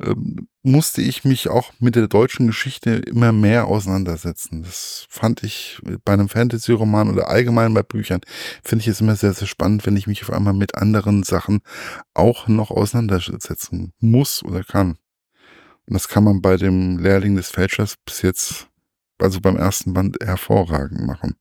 ähm, 0.00 0.48
musste 0.62 1.02
ich 1.02 1.24
mich 1.24 1.48
auch 1.48 1.72
mit 1.78 1.96
der 1.96 2.08
deutschen 2.08 2.46
Geschichte 2.46 2.90
immer 2.90 3.32
mehr 3.32 3.66
auseinandersetzen. 3.66 4.62
Das 4.62 5.06
fand 5.08 5.42
ich 5.42 5.80
bei 6.04 6.12
einem 6.12 6.28
Fantasy-Roman 6.28 7.10
oder 7.10 7.28
allgemein 7.28 7.74
bei 7.74 7.82
Büchern, 7.82 8.20
finde 8.62 8.82
ich 8.82 8.88
es 8.88 9.00
immer 9.00 9.16
sehr, 9.16 9.34
sehr 9.34 9.48
spannend, 9.48 9.86
wenn 9.86 9.96
ich 9.96 10.06
mich 10.06 10.22
auf 10.22 10.30
einmal 10.30 10.54
mit 10.54 10.74
anderen 10.74 11.22
Sachen 11.22 11.60
auch 12.14 12.48
noch 12.48 12.70
auseinandersetzen 12.70 13.92
muss 14.00 14.42
oder 14.42 14.62
kann. 14.62 14.98
Und 15.86 15.94
das 15.94 16.08
kann 16.08 16.24
man 16.24 16.42
bei 16.42 16.56
dem 16.56 16.98
Lehrling 16.98 17.34
des 17.34 17.50
Fälschers 17.50 17.96
bis 18.04 18.22
jetzt, 18.22 18.68
also 19.18 19.40
beim 19.40 19.56
ersten 19.56 19.94
Band, 19.94 20.18
hervorragend 20.22 21.06
machen. 21.06 21.36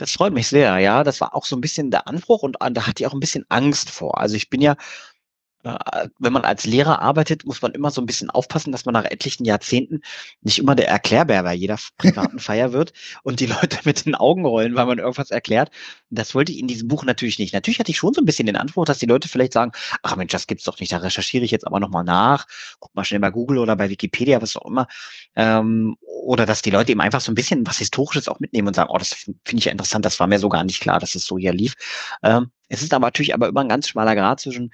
Das 0.00 0.12
freut 0.12 0.32
mich 0.32 0.48
sehr, 0.48 0.78
ja. 0.78 1.04
Das 1.04 1.20
war 1.20 1.34
auch 1.34 1.44
so 1.44 1.54
ein 1.54 1.60
bisschen 1.60 1.90
der 1.90 2.06
Anspruch 2.08 2.42
und 2.42 2.56
da 2.58 2.86
hatte 2.86 3.02
ich 3.02 3.06
auch 3.06 3.12
ein 3.12 3.20
bisschen 3.20 3.44
Angst 3.50 3.90
vor. 3.90 4.18
Also 4.18 4.34
ich 4.34 4.48
bin 4.48 4.62
ja 4.62 4.76
wenn 5.62 6.32
man 6.32 6.44
als 6.44 6.64
Lehrer 6.64 7.02
arbeitet, 7.02 7.44
muss 7.44 7.60
man 7.60 7.72
immer 7.72 7.90
so 7.90 8.00
ein 8.00 8.06
bisschen 8.06 8.30
aufpassen, 8.30 8.72
dass 8.72 8.86
man 8.86 8.94
nach 8.94 9.04
etlichen 9.04 9.44
Jahrzehnten 9.44 10.00
nicht 10.40 10.58
immer 10.58 10.74
der 10.74 10.88
Erklärbär 10.88 11.42
bei 11.42 11.52
jeder 11.52 11.78
privaten 11.98 12.38
Feier 12.38 12.72
wird 12.72 12.92
und 13.22 13.40
die 13.40 13.46
Leute 13.46 13.78
mit 13.84 14.06
den 14.06 14.14
Augen 14.14 14.46
rollen, 14.46 14.74
weil 14.74 14.86
man 14.86 14.98
irgendwas 14.98 15.30
erklärt. 15.30 15.70
Das 16.08 16.34
wollte 16.34 16.52
ich 16.52 16.58
in 16.58 16.66
diesem 16.66 16.88
Buch 16.88 17.04
natürlich 17.04 17.38
nicht. 17.38 17.52
Natürlich 17.52 17.78
hatte 17.78 17.90
ich 17.90 17.98
schon 17.98 18.14
so 18.14 18.22
ein 18.22 18.24
bisschen 18.24 18.46
den 18.46 18.56
Anspruch, 18.56 18.86
dass 18.86 18.98
die 18.98 19.06
Leute 19.06 19.28
vielleicht 19.28 19.52
sagen, 19.52 19.72
ach 20.02 20.16
Mensch, 20.16 20.32
das 20.32 20.46
gibt's 20.46 20.64
doch 20.64 20.80
nicht, 20.80 20.92
da 20.92 20.98
recherchiere 20.98 21.44
ich 21.44 21.50
jetzt 21.50 21.66
aber 21.66 21.78
nochmal 21.78 22.04
nach, 22.04 22.46
guck 22.78 22.94
mal 22.94 23.04
schnell 23.04 23.20
bei 23.20 23.30
Google 23.30 23.58
oder 23.58 23.76
bei 23.76 23.90
Wikipedia, 23.90 24.40
was 24.40 24.56
auch 24.56 24.66
immer. 24.66 24.86
Ähm, 25.36 25.96
oder 26.00 26.46
dass 26.46 26.62
die 26.62 26.70
Leute 26.70 26.92
eben 26.92 27.00
einfach 27.00 27.20
so 27.20 27.30
ein 27.30 27.34
bisschen 27.34 27.66
was 27.66 27.78
Historisches 27.78 28.28
auch 28.28 28.40
mitnehmen 28.40 28.68
und 28.68 28.74
sagen, 28.74 28.90
oh, 28.90 28.98
das 28.98 29.12
finde 29.12 29.58
ich 29.58 29.64
ja 29.66 29.72
interessant, 29.72 30.04
das 30.06 30.18
war 30.20 30.26
mir 30.26 30.38
so 30.38 30.48
gar 30.48 30.64
nicht 30.64 30.80
klar, 30.80 31.00
dass 31.00 31.14
es 31.14 31.26
so 31.26 31.36
hier 31.36 31.52
lief. 31.52 31.74
Ähm, 32.22 32.50
es 32.68 32.82
ist 32.82 32.94
aber 32.94 33.06
natürlich 33.06 33.34
aber 33.34 33.48
immer 33.48 33.62
ein 33.62 33.68
ganz 33.68 33.88
schmaler 33.88 34.14
Grad 34.14 34.40
zwischen 34.40 34.72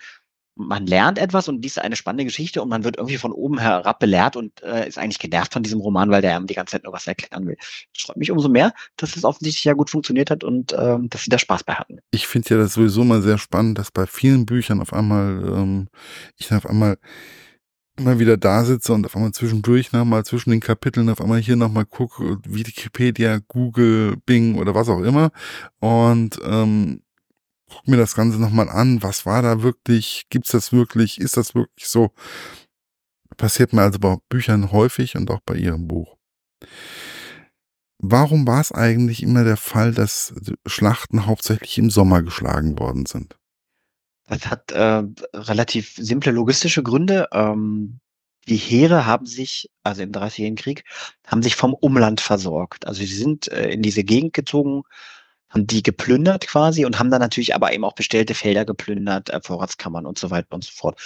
man 0.56 0.86
lernt 0.86 1.18
etwas 1.18 1.48
und 1.48 1.60
dies 1.60 1.76
ist 1.76 1.82
eine 1.82 1.96
spannende 1.96 2.24
Geschichte 2.24 2.62
und 2.62 2.70
man 2.70 2.82
wird 2.82 2.96
irgendwie 2.96 3.18
von 3.18 3.32
oben 3.32 3.58
herab 3.58 4.00
belehrt 4.00 4.36
und 4.36 4.62
äh, 4.62 4.88
ist 4.88 4.98
eigentlich 4.98 5.18
genervt 5.18 5.52
von 5.52 5.62
diesem 5.62 5.80
Roman, 5.80 6.10
weil 6.10 6.22
der 6.22 6.34
einem 6.34 6.46
die 6.46 6.54
ganze 6.54 6.72
Zeit 6.72 6.84
nur 6.84 6.94
was 6.94 7.06
erklären 7.06 7.46
will. 7.46 7.56
Das 7.94 8.04
freut 8.04 8.16
mich 8.16 8.30
umso 8.30 8.48
mehr, 8.48 8.72
dass 8.96 9.16
es 9.16 9.24
offensichtlich 9.24 9.64
ja 9.64 9.74
gut 9.74 9.90
funktioniert 9.90 10.30
hat 10.30 10.44
und 10.44 10.74
ähm, 10.76 11.10
dass 11.10 11.24
sie 11.24 11.30
da 11.30 11.38
Spaß 11.38 11.64
bei 11.64 11.74
hatten. 11.74 11.98
Ich 12.10 12.26
finde 12.26 12.48
ja 12.50 12.56
das 12.56 12.72
sowieso 12.72 13.04
mal 13.04 13.20
sehr 13.20 13.36
spannend, 13.36 13.78
dass 13.78 13.90
bei 13.90 14.06
vielen 14.06 14.46
Büchern 14.46 14.80
auf 14.80 14.94
einmal 14.94 15.42
ähm, 15.44 15.88
ich 16.38 16.50
auf 16.52 16.66
einmal 16.66 16.96
immer 17.98 18.18
wieder 18.18 18.36
da 18.36 18.64
sitze 18.64 18.92
und 18.92 19.04
auf 19.04 19.14
einmal 19.14 19.32
zwischendurch 19.32 19.92
nochmal 19.92 20.24
zwischen 20.24 20.50
den 20.50 20.60
Kapiteln 20.60 21.08
auf 21.10 21.20
einmal 21.20 21.40
hier 21.40 21.56
nochmal 21.56 21.84
gucke, 21.84 22.38
Wikipedia, 22.46 23.40
Google, 23.48 24.16
Bing 24.24 24.56
oder 24.56 24.74
was 24.74 24.88
auch 24.88 25.00
immer 25.00 25.30
und 25.80 26.38
ähm, 26.44 27.02
guck 27.68 27.88
mir 27.88 27.96
das 27.96 28.14
Ganze 28.14 28.40
nochmal 28.40 28.68
an, 28.68 29.02
was 29.02 29.26
war 29.26 29.42
da 29.42 29.62
wirklich, 29.62 30.26
gibt's 30.30 30.50
das 30.52 30.72
wirklich, 30.72 31.18
ist 31.20 31.36
das 31.36 31.54
wirklich 31.54 31.88
so? 31.88 32.12
Passiert 33.36 33.72
mir 33.72 33.82
also 33.82 33.98
bei 33.98 34.16
Büchern 34.28 34.72
häufig 34.72 35.16
und 35.16 35.30
auch 35.30 35.40
bei 35.44 35.56
ihrem 35.56 35.86
Buch. 35.88 36.16
Warum 37.98 38.46
war 38.46 38.60
es 38.60 38.72
eigentlich 38.72 39.22
immer 39.22 39.44
der 39.44 39.56
Fall, 39.56 39.92
dass 39.92 40.34
Schlachten 40.66 41.26
hauptsächlich 41.26 41.78
im 41.78 41.90
Sommer 41.90 42.22
geschlagen 42.22 42.78
worden 42.78 43.06
sind? 43.06 43.36
Das 44.28 44.46
hat 44.46 44.72
äh, 44.72 45.02
relativ 45.34 45.94
simple 45.96 46.32
logistische 46.32 46.82
Gründe. 46.82 47.28
Ähm, 47.32 48.00
die 48.48 48.56
Heere 48.56 49.06
haben 49.06 49.26
sich, 49.26 49.70
also 49.82 50.02
im 50.02 50.12
Dreißigjährigen 50.12 50.56
Krieg, 50.56 50.84
haben 51.26 51.42
sich 51.42 51.56
vom 51.56 51.74
Umland 51.74 52.20
versorgt. 52.20 52.86
Also 52.86 53.00
sie 53.00 53.06
sind 53.06 53.48
äh, 53.48 53.70
in 53.70 53.82
diese 53.82 54.04
Gegend 54.04 54.34
gezogen, 54.34 54.82
haben 55.56 55.66
die 55.66 55.82
geplündert 55.82 56.46
quasi 56.46 56.84
und 56.84 56.98
haben 56.98 57.10
dann 57.10 57.20
natürlich 57.20 57.54
aber 57.54 57.72
eben 57.72 57.84
auch 57.84 57.94
bestellte 57.94 58.34
Felder 58.34 58.64
geplündert, 58.64 59.30
äh, 59.30 59.40
Vorratskammern 59.42 60.06
und 60.06 60.18
so 60.18 60.30
weiter 60.30 60.54
und 60.54 60.64
so 60.64 60.70
fort. 60.72 61.00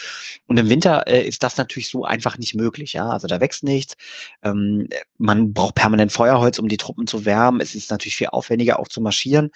Und 0.46 0.58
im 0.58 0.68
Winter 0.68 1.06
äh, 1.06 1.26
ist 1.26 1.42
das 1.42 1.56
natürlich 1.56 1.88
so 1.88 2.04
einfach 2.04 2.36
nicht 2.36 2.54
möglich, 2.54 2.92
ja. 2.94 3.08
Also 3.08 3.28
da 3.28 3.40
wächst 3.40 3.62
nichts. 3.62 3.96
Ähm, 4.42 4.88
man 5.18 5.52
braucht 5.52 5.76
permanent 5.76 6.12
Feuerholz, 6.12 6.58
um 6.58 6.68
die 6.68 6.76
Truppen 6.76 7.06
zu 7.06 7.24
wärmen. 7.24 7.60
Es 7.60 7.74
ist 7.74 7.90
natürlich 7.90 8.16
viel 8.16 8.28
aufwendiger 8.28 8.80
auch 8.80 8.88
zu 8.88 9.00
marschieren 9.00 9.50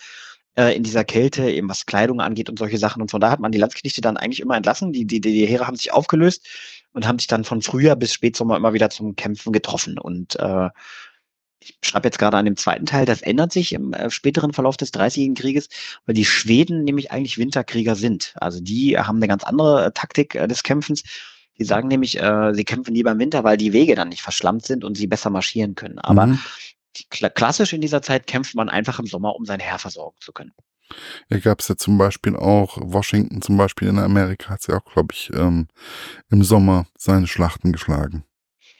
äh, 0.56 0.76
in 0.76 0.84
dieser 0.84 1.04
Kälte, 1.04 1.50
eben 1.50 1.68
was 1.68 1.86
Kleidung 1.86 2.20
angeht 2.20 2.48
und 2.48 2.58
solche 2.58 2.78
Sachen. 2.78 3.02
Und 3.02 3.10
von 3.10 3.20
da 3.20 3.30
hat 3.30 3.40
man 3.40 3.52
die 3.52 3.58
Landsknechte 3.58 4.00
dann 4.00 4.16
eigentlich 4.16 4.40
immer 4.40 4.56
entlassen. 4.56 4.92
Die, 4.92 5.06
die, 5.06 5.20
die 5.20 5.46
Heere 5.46 5.66
haben 5.66 5.76
sich 5.76 5.92
aufgelöst 5.92 6.46
und 6.92 7.06
haben 7.06 7.18
sich 7.18 7.26
dann 7.26 7.44
von 7.44 7.62
Frühjahr 7.62 7.96
bis 7.96 8.12
Spätsommer 8.12 8.56
immer 8.56 8.72
wieder 8.72 8.90
zum 8.90 9.16
Kämpfen 9.16 9.52
getroffen. 9.52 9.98
Und 9.98 10.36
äh, 10.36 10.68
ich 11.64 11.88
schreibe 11.88 12.08
jetzt 12.08 12.18
gerade 12.18 12.36
an 12.36 12.44
dem 12.44 12.56
zweiten 12.56 12.86
Teil, 12.86 13.06
das 13.06 13.22
ändert 13.22 13.52
sich 13.52 13.72
im 13.72 13.92
äh, 13.92 14.10
späteren 14.10 14.52
Verlauf 14.52 14.76
des 14.76 14.90
Dreißigjährigen 14.90 15.34
Krieges, 15.34 15.68
weil 16.06 16.14
die 16.14 16.24
Schweden 16.24 16.84
nämlich 16.84 17.10
eigentlich 17.10 17.38
Winterkrieger 17.38 17.94
sind. 17.94 18.34
Also 18.36 18.60
die 18.60 18.98
haben 18.98 19.16
eine 19.16 19.28
ganz 19.28 19.44
andere 19.44 19.86
äh, 19.86 19.90
Taktik 19.92 20.34
äh, 20.34 20.46
des 20.46 20.62
Kämpfens. 20.62 21.02
Die 21.58 21.64
sagen 21.64 21.88
nämlich, 21.88 22.20
äh, 22.20 22.52
sie 22.52 22.64
kämpfen 22.64 22.94
lieber 22.94 23.12
im 23.12 23.18
Winter, 23.18 23.44
weil 23.44 23.56
die 23.56 23.72
Wege 23.72 23.94
dann 23.94 24.08
nicht 24.08 24.22
verschlammt 24.22 24.66
sind 24.66 24.84
und 24.84 24.96
sie 24.96 25.06
besser 25.06 25.30
marschieren 25.30 25.74
können. 25.74 25.98
Aber 25.98 26.26
mhm. 26.26 26.38
die, 26.96 27.04
klassisch 27.08 27.72
in 27.72 27.80
dieser 27.80 28.02
Zeit 28.02 28.26
kämpft 28.26 28.54
man 28.54 28.68
einfach 28.68 28.98
im 28.98 29.06
Sommer, 29.06 29.36
um 29.36 29.44
sein 29.44 29.60
Heer 29.60 29.78
versorgen 29.78 30.16
zu 30.20 30.32
können. 30.32 30.52
Ja, 31.30 31.38
gab 31.38 31.60
es 31.60 31.68
ja 31.68 31.76
zum 31.76 31.96
Beispiel 31.96 32.36
auch, 32.36 32.76
Washington 32.80 33.40
zum 33.40 33.56
Beispiel 33.56 33.88
in 33.88 33.98
Amerika 33.98 34.50
hat 34.50 34.62
sie 34.62 34.72
auch, 34.72 34.84
glaube 34.84 35.14
ich, 35.14 35.30
ähm, 35.32 35.68
im 36.30 36.42
Sommer 36.42 36.86
seine 36.98 37.26
Schlachten 37.26 37.72
geschlagen. 37.72 38.24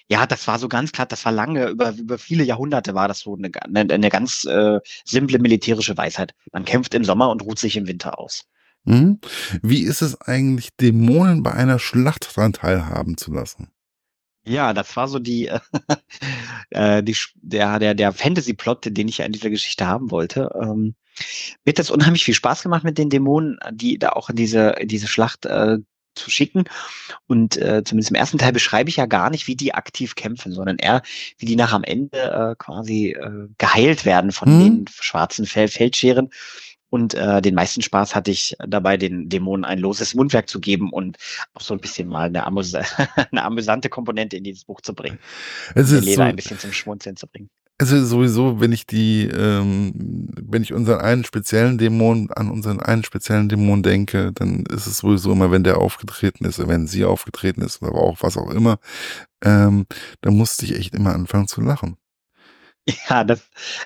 Ja, 0.09 0.27
das 0.27 0.47
war 0.47 0.59
so 0.59 0.69
ganz 0.69 0.93
klar, 0.93 1.07
das 1.07 1.25
war 1.25 1.33
lange, 1.33 1.69
über, 1.69 1.93
über 1.93 2.19
viele 2.19 2.45
Jahrhunderte 2.45 2.95
war 2.95 3.09
das 3.09 3.21
so 3.21 3.37
eine, 3.37 3.51
eine, 3.63 3.93
eine 3.93 4.09
ganz 4.11 4.45
äh, 4.45 4.81
simple 5.05 5.39
militärische 5.39 5.97
Weisheit. 5.97 6.35
Man 6.53 6.65
kämpft 6.67 6.95
im 6.95 7.05
Sommer 7.05 7.31
und 7.31 7.43
ruht 7.43 7.59
sich 7.59 7.77
im 7.77 7.87
Winter 7.87 8.19
aus. 8.19 8.45
Mhm. 8.85 9.19
Wie 9.63 9.83
ist 9.83 10.03
es 10.03 10.21
eigentlich, 10.21 10.69
Dämonen 10.77 11.43
bei 11.43 11.53
einer 11.53 11.79
Schlacht 11.79 12.37
daran 12.37 12.53
teilhaben 12.53 13.17
zu 13.17 13.33
lassen? 13.33 13.71
Ja, 14.47 14.75
das 14.75 14.95
war 14.95 15.09
so 15.09 15.19
die, 15.19 15.51
äh, 16.71 17.03
die 17.03 17.17
der, 17.37 17.79
der, 17.79 17.95
der 17.95 18.13
Fantasy-Plot, 18.13 18.95
den 18.95 19.09
ich 19.09 19.19
ja 19.19 19.25
in 19.25 19.33
dieser 19.33 19.49
Geschichte 19.49 19.87
haben 19.87 20.11
wollte. 20.11 20.51
Ähm, 20.61 20.95
mir 21.65 21.71
hat 21.71 21.79
das 21.79 21.91
unheimlich 21.91 22.25
viel 22.25 22.35
Spaß 22.35 22.63
gemacht 22.63 22.85
mit 22.85 22.99
den 22.99 23.09
Dämonen, 23.09 23.59
die 23.73 23.99
da 23.99 24.11
auch 24.11 24.29
in 24.29 24.37
diese, 24.37 24.71
in 24.81 24.89
diese 24.89 25.07
Schlacht 25.07 25.47
äh, 25.47 25.79
zu 26.15 26.31
schicken. 26.31 26.65
Und 27.27 27.57
äh, 27.57 27.83
zumindest 27.85 28.11
im 28.11 28.17
ersten 28.17 28.39
Teil 28.39 28.53
beschreibe 28.53 28.91
ich 28.91 28.97
ja 28.97 29.07
gar 29.07 29.31
nicht, 29.31 29.47
wie 29.47 29.57
die 29.57 29.75
aktiv 29.75 30.15
kämpfen, 30.15 30.53
sondern 30.53 30.77
eher, 30.77 31.03
wie 31.39 31.47
die 31.47 31.57
nach 31.57 31.73
am 31.73 31.85
Ende 31.85 32.19
äh, 32.19 32.55
quasi 32.57 33.11
äh, 33.13 33.49
geheilt 33.59 34.05
werden 34.05 34.33
von 34.33 34.49
hm. 34.49 34.61
den 34.61 34.85
schwarzen 34.89 35.47
Fel 35.47 35.69
Feldscheren. 35.69 36.31
Und 36.95 37.15
äh, 37.15 37.43
den 37.43 37.57
meisten 37.57 37.83
Spaß 37.83 38.15
hatte 38.15 38.31
ich 38.31 38.57
dabei, 38.65 38.97
den 38.97 39.29
Dämonen 39.29 39.65
ein 39.65 39.81
loses 39.81 40.15
Mundwerk 40.15 40.49
zu 40.49 40.61
geben 40.61 40.93
und 40.93 41.17
auch 41.53 41.61
so 41.61 41.75
ein 41.75 41.81
bisschen 41.81 42.07
mal 42.07 42.27
eine, 42.29 42.47
amüs 42.47 42.73
eine 43.33 43.43
amüsante 43.43 43.89
Komponente 43.89 44.37
in 44.37 44.45
dieses 44.45 44.65
Buch 44.65 44.81
zu 44.81 44.95
bringen. 44.95 45.19
Es 45.75 45.91
ist 45.91 46.01
den 46.01 46.05
Leser 46.05 46.17
so, 46.17 46.23
ein 46.23 46.37
bisschen 46.37 46.59
zum 46.61 46.73
Schmunzeln 46.73 47.17
zu 47.17 47.27
bringen. 47.27 47.51
Also 47.79 48.05
sowieso, 48.05 48.61
wenn 48.61 48.71
ich 48.71 48.87
die, 48.87 49.27
ähm, 49.27 49.93
wenn 50.41 50.63
ich 50.63 50.73
unseren 50.73 51.01
einen 51.01 51.25
speziellen 51.25 51.77
Dämon, 51.77 52.31
an 52.31 52.49
unseren 52.51 52.79
einen 52.81 53.03
speziellen 53.03 53.49
Dämon 53.49 53.83
denke, 53.83 54.33
dann 54.33 54.65
ist 54.67 54.87
es 54.87 54.99
sowieso 54.99 55.33
immer, 55.33 55.51
wenn 55.51 55.65
der 55.65 55.79
aufgetreten 55.79 56.45
ist, 56.45 56.67
wenn 56.69 56.87
sie 56.87 57.05
aufgetreten 57.05 57.63
ist, 57.63 57.83
oder 57.83 57.95
auch 57.95 58.19
was 58.21 58.37
auch 58.37 58.51
immer, 58.51 58.79
ähm, 59.43 59.87
dann 60.21 60.37
musste 60.37 60.65
ich 60.67 60.77
echt 60.77 60.95
immer 60.95 61.15
anfangen 61.15 61.49
zu 61.49 61.61
lachen. 61.61 61.97
Ja, 63.09 63.25
das, 63.25 63.41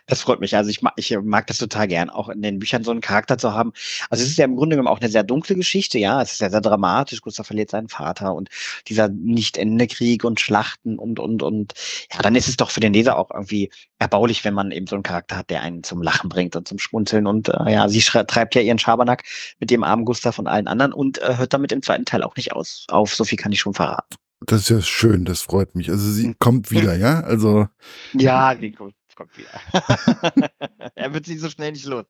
das 0.07 0.23
freut 0.23 0.41
mich. 0.41 0.57
Also 0.57 0.71
ich 0.71 0.83
mag, 0.83 0.93
ich 0.97 1.17
mag 1.23 1.47
das 1.47 1.59
total 1.59 1.87
gern, 1.87 2.11
auch 2.11 2.29
in 2.29 2.43
den 2.43 2.59
Büchern 2.59 2.83
so 2.83 2.91
einen 2.91 3.01
Charakter 3.01 3.39
zu 3.39 3.53
haben. 3.53 3.73
Also 4.11 4.25
es 4.25 4.31
ist 4.31 4.39
ja 4.39 4.45
im 4.45 4.57
Grunde 4.57 4.75
genommen 4.75 4.89
auch 4.93 5.01
eine 5.01 5.09
sehr 5.09 5.23
dunkle 5.23 5.55
Geschichte, 5.55 5.99
ja. 5.99 6.21
Es 6.21 6.33
ist 6.33 6.41
ja 6.41 6.51
sehr 6.51 6.61
dramatisch. 6.61 7.21
Gustav 7.21 7.47
verliert 7.47 7.71
seinen 7.71 7.89
Vater 7.89 8.35
und 8.35 8.49
dieser 8.89 9.09
nicht 9.09 9.57
ende 9.57 9.87
Krieg 9.87 10.25
und 10.25 10.41
Schlachten 10.41 10.99
und, 10.99 11.21
und, 11.21 11.43
und. 11.45 11.75
Ja, 12.13 12.23
dann 12.23 12.35
ist 12.35 12.49
es 12.49 12.57
doch 12.57 12.71
für 12.71 12.81
den 12.81 12.93
Leser 12.93 13.17
auch 13.19 13.31
irgendwie 13.33 13.71
erbaulich, 14.01 14.45
wenn 14.45 14.55
man 14.55 14.73
eben 14.73 14.87
so 14.89 14.97
einen 14.97 15.05
Charakter 15.05 15.37
hat, 15.37 15.51
der 15.51 15.63
einen 15.63 15.85
zum 15.85 16.03
Lachen 16.03 16.29
bringt 16.29 16.57
und 16.57 16.67
zum 16.67 16.79
Schmunzeln. 16.81 17.27
Und 17.29 17.49
äh, 17.51 17.73
ja, 17.73 17.89
sie 17.89 18.01
treibt 18.01 18.55
ja 18.57 18.63
ihren 18.63 18.79
Schabernack 18.81 19.23
mit 19.61 19.71
dem 19.71 19.85
armen 19.85 20.05
Gustav 20.05 20.39
und 20.41 20.49
allen 20.49 20.67
anderen 20.67 20.93
und 20.93 21.19
äh, 21.23 21.37
hört 21.37 21.53
damit 21.53 21.71
im 21.73 21.83
zweiten 21.83 22.05
Teil 22.05 22.25
auch 22.25 22.35
nicht 22.37 22.53
aus. 22.53 22.87
Auf, 22.91 23.15
so 23.15 23.25
viel 23.25 23.39
kann 23.39 23.53
ich 23.53 23.61
schon 23.61 23.75
verraten. 23.75 24.17
Das 24.41 24.61
ist 24.61 24.69
ja 24.71 24.81
schön, 24.81 25.25
das 25.25 25.43
freut 25.43 25.75
mich. 25.75 25.91
Also 25.91 26.11
sie 26.11 26.35
kommt 26.39 26.71
wieder, 26.71 26.97
ja? 26.97 27.21
Also. 27.21 27.69
Ja, 28.15 28.55
die 28.55 28.73
kommt, 28.73 28.95
kommt 29.15 29.31
wieder. 29.37 29.51
er 30.95 31.13
wird 31.13 31.27
sie 31.27 31.39
so 31.39 31.51
schnell 31.51 31.73
nicht 31.73 31.87
los. 31.87 32.05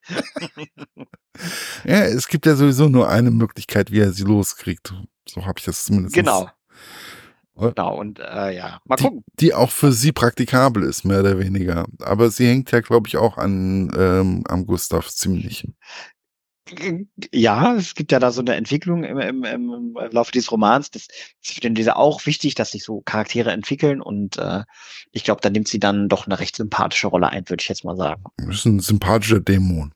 ja, 1.84 2.04
es 2.04 2.28
gibt 2.28 2.46
ja 2.46 2.54
sowieso 2.54 2.88
nur 2.88 3.08
eine 3.08 3.30
Möglichkeit, 3.30 3.90
wie 3.90 4.00
er 4.00 4.12
sie 4.12 4.24
loskriegt. 4.24 4.94
So 5.28 5.44
habe 5.46 5.58
ich 5.58 5.64
das 5.64 5.84
zumindest. 5.84 6.14
Genau. 6.14 6.50
Genau, 7.58 7.98
und 7.98 8.20
äh, 8.20 8.56
ja, 8.56 8.80
mal 8.84 8.96
gucken. 8.96 9.24
Die, 9.40 9.46
die, 9.46 9.54
auch 9.54 9.70
für 9.70 9.92
sie 9.92 10.12
praktikabel 10.12 10.84
ist, 10.84 11.04
mehr 11.04 11.20
oder 11.20 11.40
weniger. 11.40 11.86
Aber 12.02 12.30
sie 12.30 12.46
hängt 12.46 12.70
ja, 12.70 12.80
glaube 12.80 13.08
ich, 13.08 13.16
auch 13.16 13.36
an 13.36 13.90
ähm, 13.96 14.44
am 14.48 14.64
Gustav 14.64 15.08
ziemlich. 15.08 15.66
Ja, 17.32 17.74
es 17.74 17.94
gibt 17.94 18.12
ja 18.12 18.18
da 18.18 18.30
so 18.30 18.40
eine 18.40 18.54
Entwicklung 18.54 19.04
im, 19.04 19.18
im, 19.18 19.44
im 19.44 19.98
Laufe 20.10 20.32
dieses 20.32 20.50
Romans. 20.52 20.90
Das 20.90 21.08
ist 21.42 21.54
für 21.54 21.60
den 21.60 21.74
Leser 21.74 21.96
auch 21.96 22.26
wichtig, 22.26 22.54
dass 22.54 22.72
sich 22.72 22.84
so 22.84 23.00
Charaktere 23.00 23.52
entwickeln 23.52 24.00
und 24.00 24.38
äh, 24.38 24.64
ich 25.12 25.24
glaube, 25.24 25.40
da 25.40 25.50
nimmt 25.50 25.68
sie 25.68 25.80
dann 25.80 26.08
doch 26.08 26.26
eine 26.26 26.38
recht 26.38 26.56
sympathische 26.56 27.08
Rolle 27.08 27.28
ein, 27.28 27.48
würde 27.48 27.62
ich 27.62 27.68
jetzt 27.68 27.84
mal 27.84 27.96
sagen. 27.96 28.24
Das 28.36 28.56
ist 28.56 28.64
ein 28.66 28.80
sympathischer 28.80 29.40
Dämon. 29.40 29.92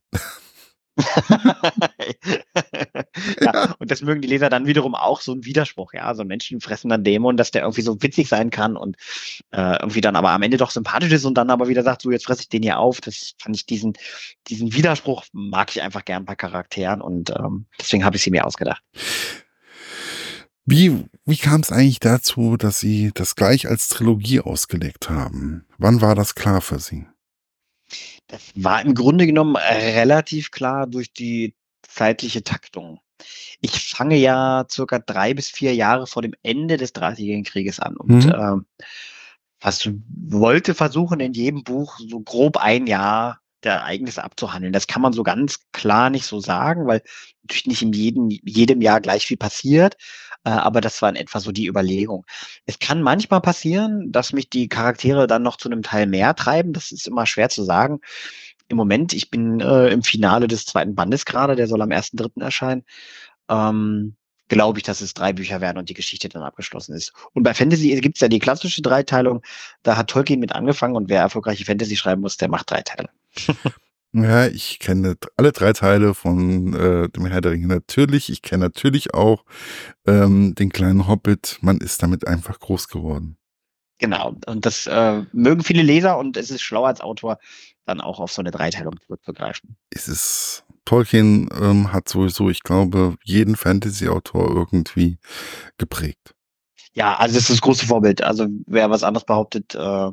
ja, 3.41 3.75
und 3.79 3.91
das 3.91 4.03
mögen 4.03 4.21
die 4.21 4.29
Leser 4.29 4.51
dann 4.51 4.67
wiederum 4.67 4.95
auch 4.95 5.21
so 5.21 5.33
ein 5.33 5.45
Widerspruch, 5.45 5.95
ja, 5.95 6.15
so 6.15 6.23
ein 6.23 6.29
menschenfressender 6.29 6.99
Dämon, 6.99 7.37
dass 7.37 7.51
der 7.51 7.63
irgendwie 7.63 7.83
so 7.83 8.03
witzig 8.03 8.29
sein 8.29 8.51
kann 8.51 8.77
und 8.77 8.97
äh, 9.53 9.79
irgendwie 9.81 10.03
dann 10.03 10.17
aber 10.17 10.31
am 10.31 10.43
Ende 10.43 10.59
doch 10.59 10.71
sympathisch 10.71 11.13
ist 11.13 11.25
und 11.25 11.35
dann 11.35 11.51
aber 11.51 11.69
wieder 11.69 11.83
sagt, 11.83 12.03
so 12.03 12.11
jetzt 12.11 12.27
fresse 12.27 12.43
ich 12.43 12.49
den 12.49 12.63
hier 12.63 12.79
auf. 12.79 13.01
Das 13.01 13.35
fand 13.39 13.57
ich 13.57 13.67
diesen, 13.67 13.95
diesen 14.49 14.75
Widerspruch 14.75 15.25
mag 15.33 15.71
ich 15.71 15.83
einfach 15.83 16.05
gern 16.05 16.25
bei 16.25 16.35
Charakteren 16.35 17.01
und 17.01 17.31
ähm, 17.31 17.67
deswegen 17.81 18.05
habe 18.05 18.17
ich 18.17 18.23
sie 18.23 18.31
mir 18.31 18.47
ausgedacht. 18.47 18.83
Wie, 20.65 21.07
wie 21.25 21.37
kam 21.37 21.61
es 21.61 21.73
eigentlich 21.73 21.99
dazu, 21.99 22.57
dass 22.57 22.79
Sie 22.79 23.11
das 23.15 23.35
gleich 23.35 23.69
als 23.69 23.89
Trilogie 23.89 24.41
ausgelegt 24.41 25.11
haben? 25.11 25.65
Wann 25.77 26.01
war 26.01 26.15
das 26.15 26.37
klar 26.37 26.61
für 26.61 26.79
Sie? 26.79 27.07
Das 28.33 28.51
war 28.55 28.81
im 28.81 28.95
Grunde 28.95 29.27
genommen 29.27 29.57
relativ 29.57 30.51
klar 30.51 30.87
durch 30.87 31.13
die 31.13 31.55
zeitliche 31.83 32.43
Taktung. 32.43 32.99
Ich 33.61 33.91
fange 33.91 34.17
ja 34.17 34.65
circa 34.71 34.99
drei 34.99 35.35
bis 35.35 35.51
vier 35.51 35.75
Jahre 35.75 36.07
vor 36.07 36.23
dem 36.23 36.33
Ende 36.43 36.79
des 36.79 36.95
Dreißigjährigen 36.95 37.45
Krieges 37.45 37.79
an 37.79 37.95
und 37.97 38.25
mhm. 38.25 38.33
ähm, 38.35 38.67
was 39.61 39.87
wollte 40.09 40.75
versuchen, 40.75 41.21
in 41.21 41.35
jedem 41.35 41.63
Buch 41.63 41.99
so 41.99 42.21
grob 42.21 42.57
ein 42.57 42.87
Jahr 42.87 43.41
der 43.65 43.75
Ereignisse 43.75 44.25
abzuhandeln. 44.25 44.73
Das 44.73 44.87
kann 44.87 45.03
man 45.03 45.13
so 45.13 45.23
ganz 45.23 45.61
klar 45.73 46.09
nicht 46.09 46.25
so 46.25 46.41
sagen, 46.41 46.87
weil 46.87 47.03
natürlich 47.43 47.67
nicht 47.67 47.83
in 47.83 47.93
jedem, 47.93 48.29
jedem 48.31 48.81
Jahr 48.81 49.03
gleich 49.03 49.27
viel 49.27 49.37
passiert. 49.37 49.97
Äh, 50.45 50.51
aber 50.51 50.81
das 50.81 51.03
war 51.03 51.09
in 51.11 51.17
etwa 51.17 51.41
so 51.41 51.53
die 51.53 51.67
Überlegung. 51.67 52.25
Es 52.67 52.79
kann 52.79 53.03
manchmal 53.03 53.41
passieren, 53.41 54.11
dass 54.13 54.33
mich 54.33 54.51
die 54.51 54.69
Charaktere 54.69 55.27
dann 55.27 55.43
noch 55.43 55.57
zu 55.57 55.69
einem 55.71 55.83
Teil 55.83 56.07
mehr 56.07 56.35
treiben. 56.35 56.73
Das 56.73 56.93
ist 56.93 57.07
immer 57.07 57.27
schwer 57.27 57.49
zu 57.49 57.63
sagen. 57.65 58.01
Im 58.69 58.77
Moment, 58.77 59.13
ich 59.13 59.31
bin 59.31 59.61
äh, 59.61 59.89
im 59.89 60.03
Finale 60.03 60.49
des 60.49 60.65
zweiten 60.67 60.95
Bandes 60.95 61.25
gerade, 61.25 61.57
der 61.57 61.69
soll 61.69 61.83
am 61.83 61.91
1.3. 61.91 62.43
erscheinen. 62.43 62.85
Ähm, 63.49 64.17
glaube 64.49 64.79
ich, 64.79 64.83
dass 64.85 65.01
es 65.01 65.15
drei 65.15 65.33
Bücher 65.33 65.61
werden 65.61 65.79
und 65.79 65.89
die 65.89 65.95
Geschichte 65.95 66.29
dann 66.29 66.43
abgeschlossen 66.43 66.95
ist. 66.95 67.13
Und 67.33 67.43
bei 67.43 67.55
Fantasy 67.55 67.99
gibt 68.01 68.17
es 68.17 68.21
ja 68.21 68.29
die 68.29 68.39
klassische 68.39 68.83
Dreiteilung. 68.83 69.43
Da 69.83 69.97
hat 69.97 70.11
Tolkien 70.11 70.41
mit 70.41 70.53
angefangen 70.53 70.97
und 70.97 71.09
wer 71.09 71.21
erfolgreiche 71.21 71.65
Fantasy 71.65 71.97
schreiben 71.97 72.21
muss, 72.21 72.37
der 72.37 72.49
macht 72.49 72.71
drei 72.71 72.83
Teile. 72.83 73.09
Ja, 74.15 74.47
ich 74.47 74.79
kenne 74.79 75.17
alle 75.37 75.53
drei 75.53 75.73
Teile 75.73 76.15
von 76.15 76.75
äh, 76.75 77.09
dem 77.09 77.27
Herr 77.27 77.41
der 77.41 77.53
Ringe 77.53 77.67
natürlich. 77.67 78.29
Ich 78.29 78.43
kenne 78.43 78.65
natürlich 78.65 79.15
auch 79.15 79.45
ähm, 80.07 80.55
den 80.55 80.71
kleinen 80.71 81.09
Hobbit. 81.09 81.59
Man 81.63 81.79
ist 81.79 82.03
damit 82.03 82.27
einfach 82.27 82.59
groß 82.59 82.89
geworden. 82.89 83.39
Genau. 83.99 84.35
Und 84.47 84.67
das 84.67 84.87
äh, 84.87 85.23
mögen 85.33 85.63
viele 85.63 85.83
Leser 85.83 86.19
und 86.19 86.37
es 86.37 86.51
ist 86.51 86.61
schlau 86.61 86.85
als 86.85 87.01
Autor, 87.01 87.39
dann 87.87 88.01
auch 88.01 88.21
auf 88.21 88.33
so 88.33 88.43
eine 88.43 88.51
Dreiteilung 88.51 88.99
zurückzugreifen. 89.01 89.77
Es 89.91 90.09
ist 90.09 90.65
Tolkien 90.85 91.49
ähm, 91.59 91.93
hat 91.93 92.09
sowieso, 92.09 92.51
ich 92.51 92.63
glaube, 92.63 93.17
jeden 93.23 93.57
Fantasy-Autor 93.57 94.51
irgendwie 94.51 95.19
geprägt. 95.79 96.35
Ja, 96.95 97.17
also 97.17 97.35
das 97.35 97.45
ist 97.45 97.51
das 97.51 97.61
große 97.61 97.87
Vorbild. 97.87 98.23
Also 98.23 98.49
wer 98.67 98.91
was 98.91 99.03
anderes 99.03 99.25
behauptet, 99.25 99.75
äh, 99.75 100.11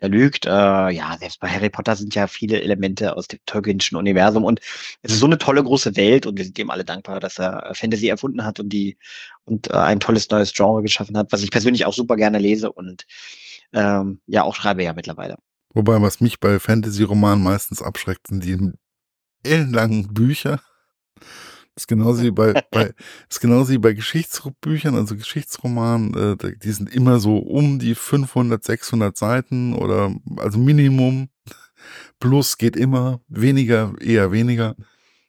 er 0.00 0.08
lügt. 0.08 0.46
Äh, 0.46 0.50
ja, 0.50 1.16
selbst 1.18 1.40
bei 1.40 1.48
Harry 1.48 1.70
Potter 1.70 1.94
sind 1.94 2.14
ja 2.14 2.26
viele 2.26 2.60
Elemente 2.60 3.16
aus 3.16 3.28
dem 3.28 3.38
Tolkienschen 3.46 3.96
Universum 3.96 4.44
und 4.44 4.60
es 5.02 5.12
ist 5.12 5.20
so 5.20 5.26
eine 5.26 5.38
tolle 5.38 5.62
große 5.62 5.96
Welt 5.96 6.26
und 6.26 6.36
wir 6.36 6.44
sind 6.44 6.58
ihm 6.58 6.70
alle 6.70 6.84
dankbar, 6.84 7.20
dass 7.20 7.38
er 7.38 7.72
Fantasy 7.74 8.08
erfunden 8.08 8.44
hat 8.44 8.58
und 8.58 8.70
die 8.70 8.96
und 9.44 9.70
äh, 9.70 9.74
ein 9.74 10.00
tolles 10.00 10.28
neues 10.30 10.52
Genre 10.52 10.82
geschaffen 10.82 11.16
hat, 11.16 11.30
was 11.30 11.42
ich 11.42 11.50
persönlich 11.50 11.84
auch 11.84 11.94
super 11.94 12.16
gerne 12.16 12.38
lese 12.38 12.72
und 12.72 13.06
ähm, 13.72 14.20
ja 14.26 14.42
auch 14.42 14.54
schreibe 14.54 14.82
ja 14.82 14.92
mittlerweile. 14.94 15.36
Wobei, 15.72 16.02
was 16.02 16.20
mich 16.20 16.40
bei 16.40 16.58
Fantasy-Romanen 16.58 17.44
meistens 17.44 17.80
abschreckt, 17.80 18.26
sind 18.26 18.44
die 18.44 18.72
ellenlangen 19.44 20.12
Bücher. 20.12 20.60
Ist 21.80 21.88
genauso 21.88 22.22
wie 22.22 22.30
bei, 22.30 22.52
bei, 22.70 22.92
ist 23.30 23.40
genauso 23.40 23.72
wie 23.72 23.78
bei 23.78 23.94
Geschichtsbüchern, 23.94 24.94
also 24.94 25.16
Geschichtsromanen, 25.16 26.36
äh, 26.38 26.56
die 26.62 26.72
sind 26.72 26.94
immer 26.94 27.20
so 27.20 27.38
um 27.38 27.78
die 27.78 27.94
500, 27.94 28.62
600 28.62 29.16
Seiten 29.16 29.74
oder, 29.74 30.14
also 30.36 30.58
Minimum. 30.58 31.30
Plus 32.18 32.58
geht 32.58 32.76
immer, 32.76 33.22
weniger, 33.28 33.94
eher 33.98 34.30
weniger. 34.30 34.76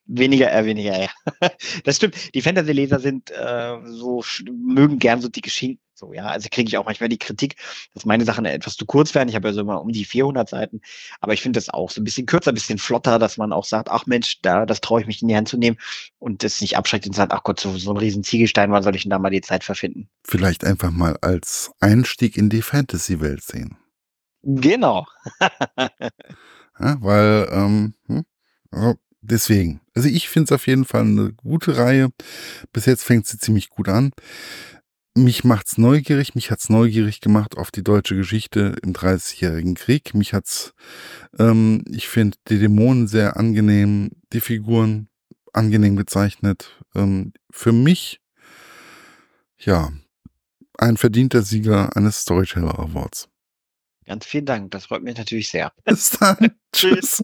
Weniger, 0.07 0.51
eher 0.51 0.65
weniger, 0.65 1.01
ja. 1.03 1.09
Das 1.85 1.95
stimmt. 1.95 2.35
Die 2.35 2.41
Fantasy-Leser 2.41 2.99
sind 2.99 3.31
äh, 3.31 3.77
so, 3.85 4.21
mögen 4.51 4.99
gern 4.99 5.21
so 5.21 5.29
die 5.29 5.39
Geschichten 5.39 5.79
so, 6.01 6.13
ja, 6.13 6.25
also 6.25 6.49
kriege 6.51 6.67
ich 6.67 6.77
auch 6.77 6.85
manchmal 6.85 7.09
die 7.09 7.17
Kritik, 7.17 7.55
dass 7.93 8.05
meine 8.05 8.25
Sachen 8.25 8.43
etwas 8.45 8.75
zu 8.75 8.85
kurz 8.85 9.15
werden. 9.15 9.29
Ich 9.29 9.35
habe 9.35 9.47
ja 9.47 9.53
so 9.53 9.61
immer 9.61 9.81
um 9.81 9.89
die 9.89 10.03
400 10.03 10.49
Seiten, 10.49 10.81
aber 11.21 11.33
ich 11.33 11.41
finde 11.41 11.57
das 11.57 11.69
auch 11.69 11.89
so 11.89 12.01
ein 12.01 12.03
bisschen 12.03 12.25
kürzer, 12.25 12.51
ein 12.51 12.55
bisschen 12.55 12.79
flotter, 12.79 13.19
dass 13.19 13.37
man 13.37 13.53
auch 13.53 13.65
sagt, 13.65 13.89
ach 13.89 14.05
Mensch, 14.07 14.41
da, 14.41 14.65
das 14.65 14.81
traue 14.81 15.01
ich 15.01 15.07
mich 15.07 15.21
in 15.21 15.27
die 15.27 15.35
Hand 15.35 15.47
zu 15.47 15.57
nehmen 15.57 15.77
und 16.19 16.43
das 16.43 16.59
nicht 16.59 16.75
abschreckt 16.75 17.05
und 17.05 17.15
sagt, 17.15 17.31
ach 17.31 17.43
Gott, 17.43 17.59
so, 17.59 17.77
so 17.77 17.91
ein 17.91 17.97
riesen 17.97 18.23
Ziegelstein, 18.23 18.71
wann 18.71 18.83
soll 18.83 18.95
ich 18.95 19.03
denn 19.03 19.11
da 19.11 19.19
mal 19.19 19.29
die 19.29 19.41
Zeit 19.41 19.63
verfinden? 19.63 20.09
Vielleicht 20.23 20.65
einfach 20.65 20.91
mal 20.91 21.17
als 21.21 21.71
Einstieg 21.79 22.35
in 22.35 22.49
die 22.49 22.63
Fantasy-Welt 22.63 23.43
sehen. 23.43 23.77
Genau. 24.43 25.05
ja, 26.79 26.97
weil, 26.99 27.47
ähm, 27.51 27.93
hm, 28.07 28.25
deswegen. 29.21 29.81
Also 29.93 30.09
ich 30.09 30.29
finde 30.29 30.45
es 30.45 30.51
auf 30.51 30.65
jeden 30.65 30.85
Fall 30.85 31.01
eine 31.01 31.31
gute 31.33 31.77
Reihe. 31.77 32.09
Bis 32.73 32.87
jetzt 32.87 33.03
fängt 33.03 33.27
sie 33.27 33.37
ziemlich 33.37 33.69
gut 33.69 33.87
an 33.87 34.11
mich 35.15 35.43
macht's 35.43 35.78
neugierig, 35.78 36.36
mich 36.36 36.52
hat's 36.52 36.69
neugierig 36.69 37.21
gemacht 37.21 37.58
auf 37.58 37.71
die 37.71 37.84
deutsche 37.84 38.15
Geschichte 38.15 38.76
im 38.84 38.93
Dreißigjährigen 38.93 39.76
Krieg. 39.76 40.13
Mich 40.13 40.34
hat's, 40.34 40.74
ähm, 41.38 41.84
ich 41.89 42.08
finde 42.08 42.38
die 42.47 42.60
Dämonen 42.60 43.08
sehr 43.08 43.38
angenehm, 43.38 44.12
die 44.34 44.41
Figuren 44.41 45.10
angenehm 45.54 45.95
gezeichnet. 45.95 46.80
Ähm, 46.95 47.34
für 47.52 47.71
mich, 47.74 48.21
ja, 49.58 49.91
ein 50.78 50.97
verdienter 50.97 51.41
Sieger 51.41 51.95
eines 51.95 52.21
Storyteller 52.21 52.80
Awards. 52.80 53.30
Ganz 54.06 54.26
vielen 54.26 54.45
Dank, 54.45 54.71
das 54.71 54.86
freut 54.86 55.04
mich 55.04 55.17
natürlich 55.17 55.50
sehr. 55.50 55.74
Bis 55.84 56.12
dann. 56.12 56.52
Tschüss. 56.74 57.24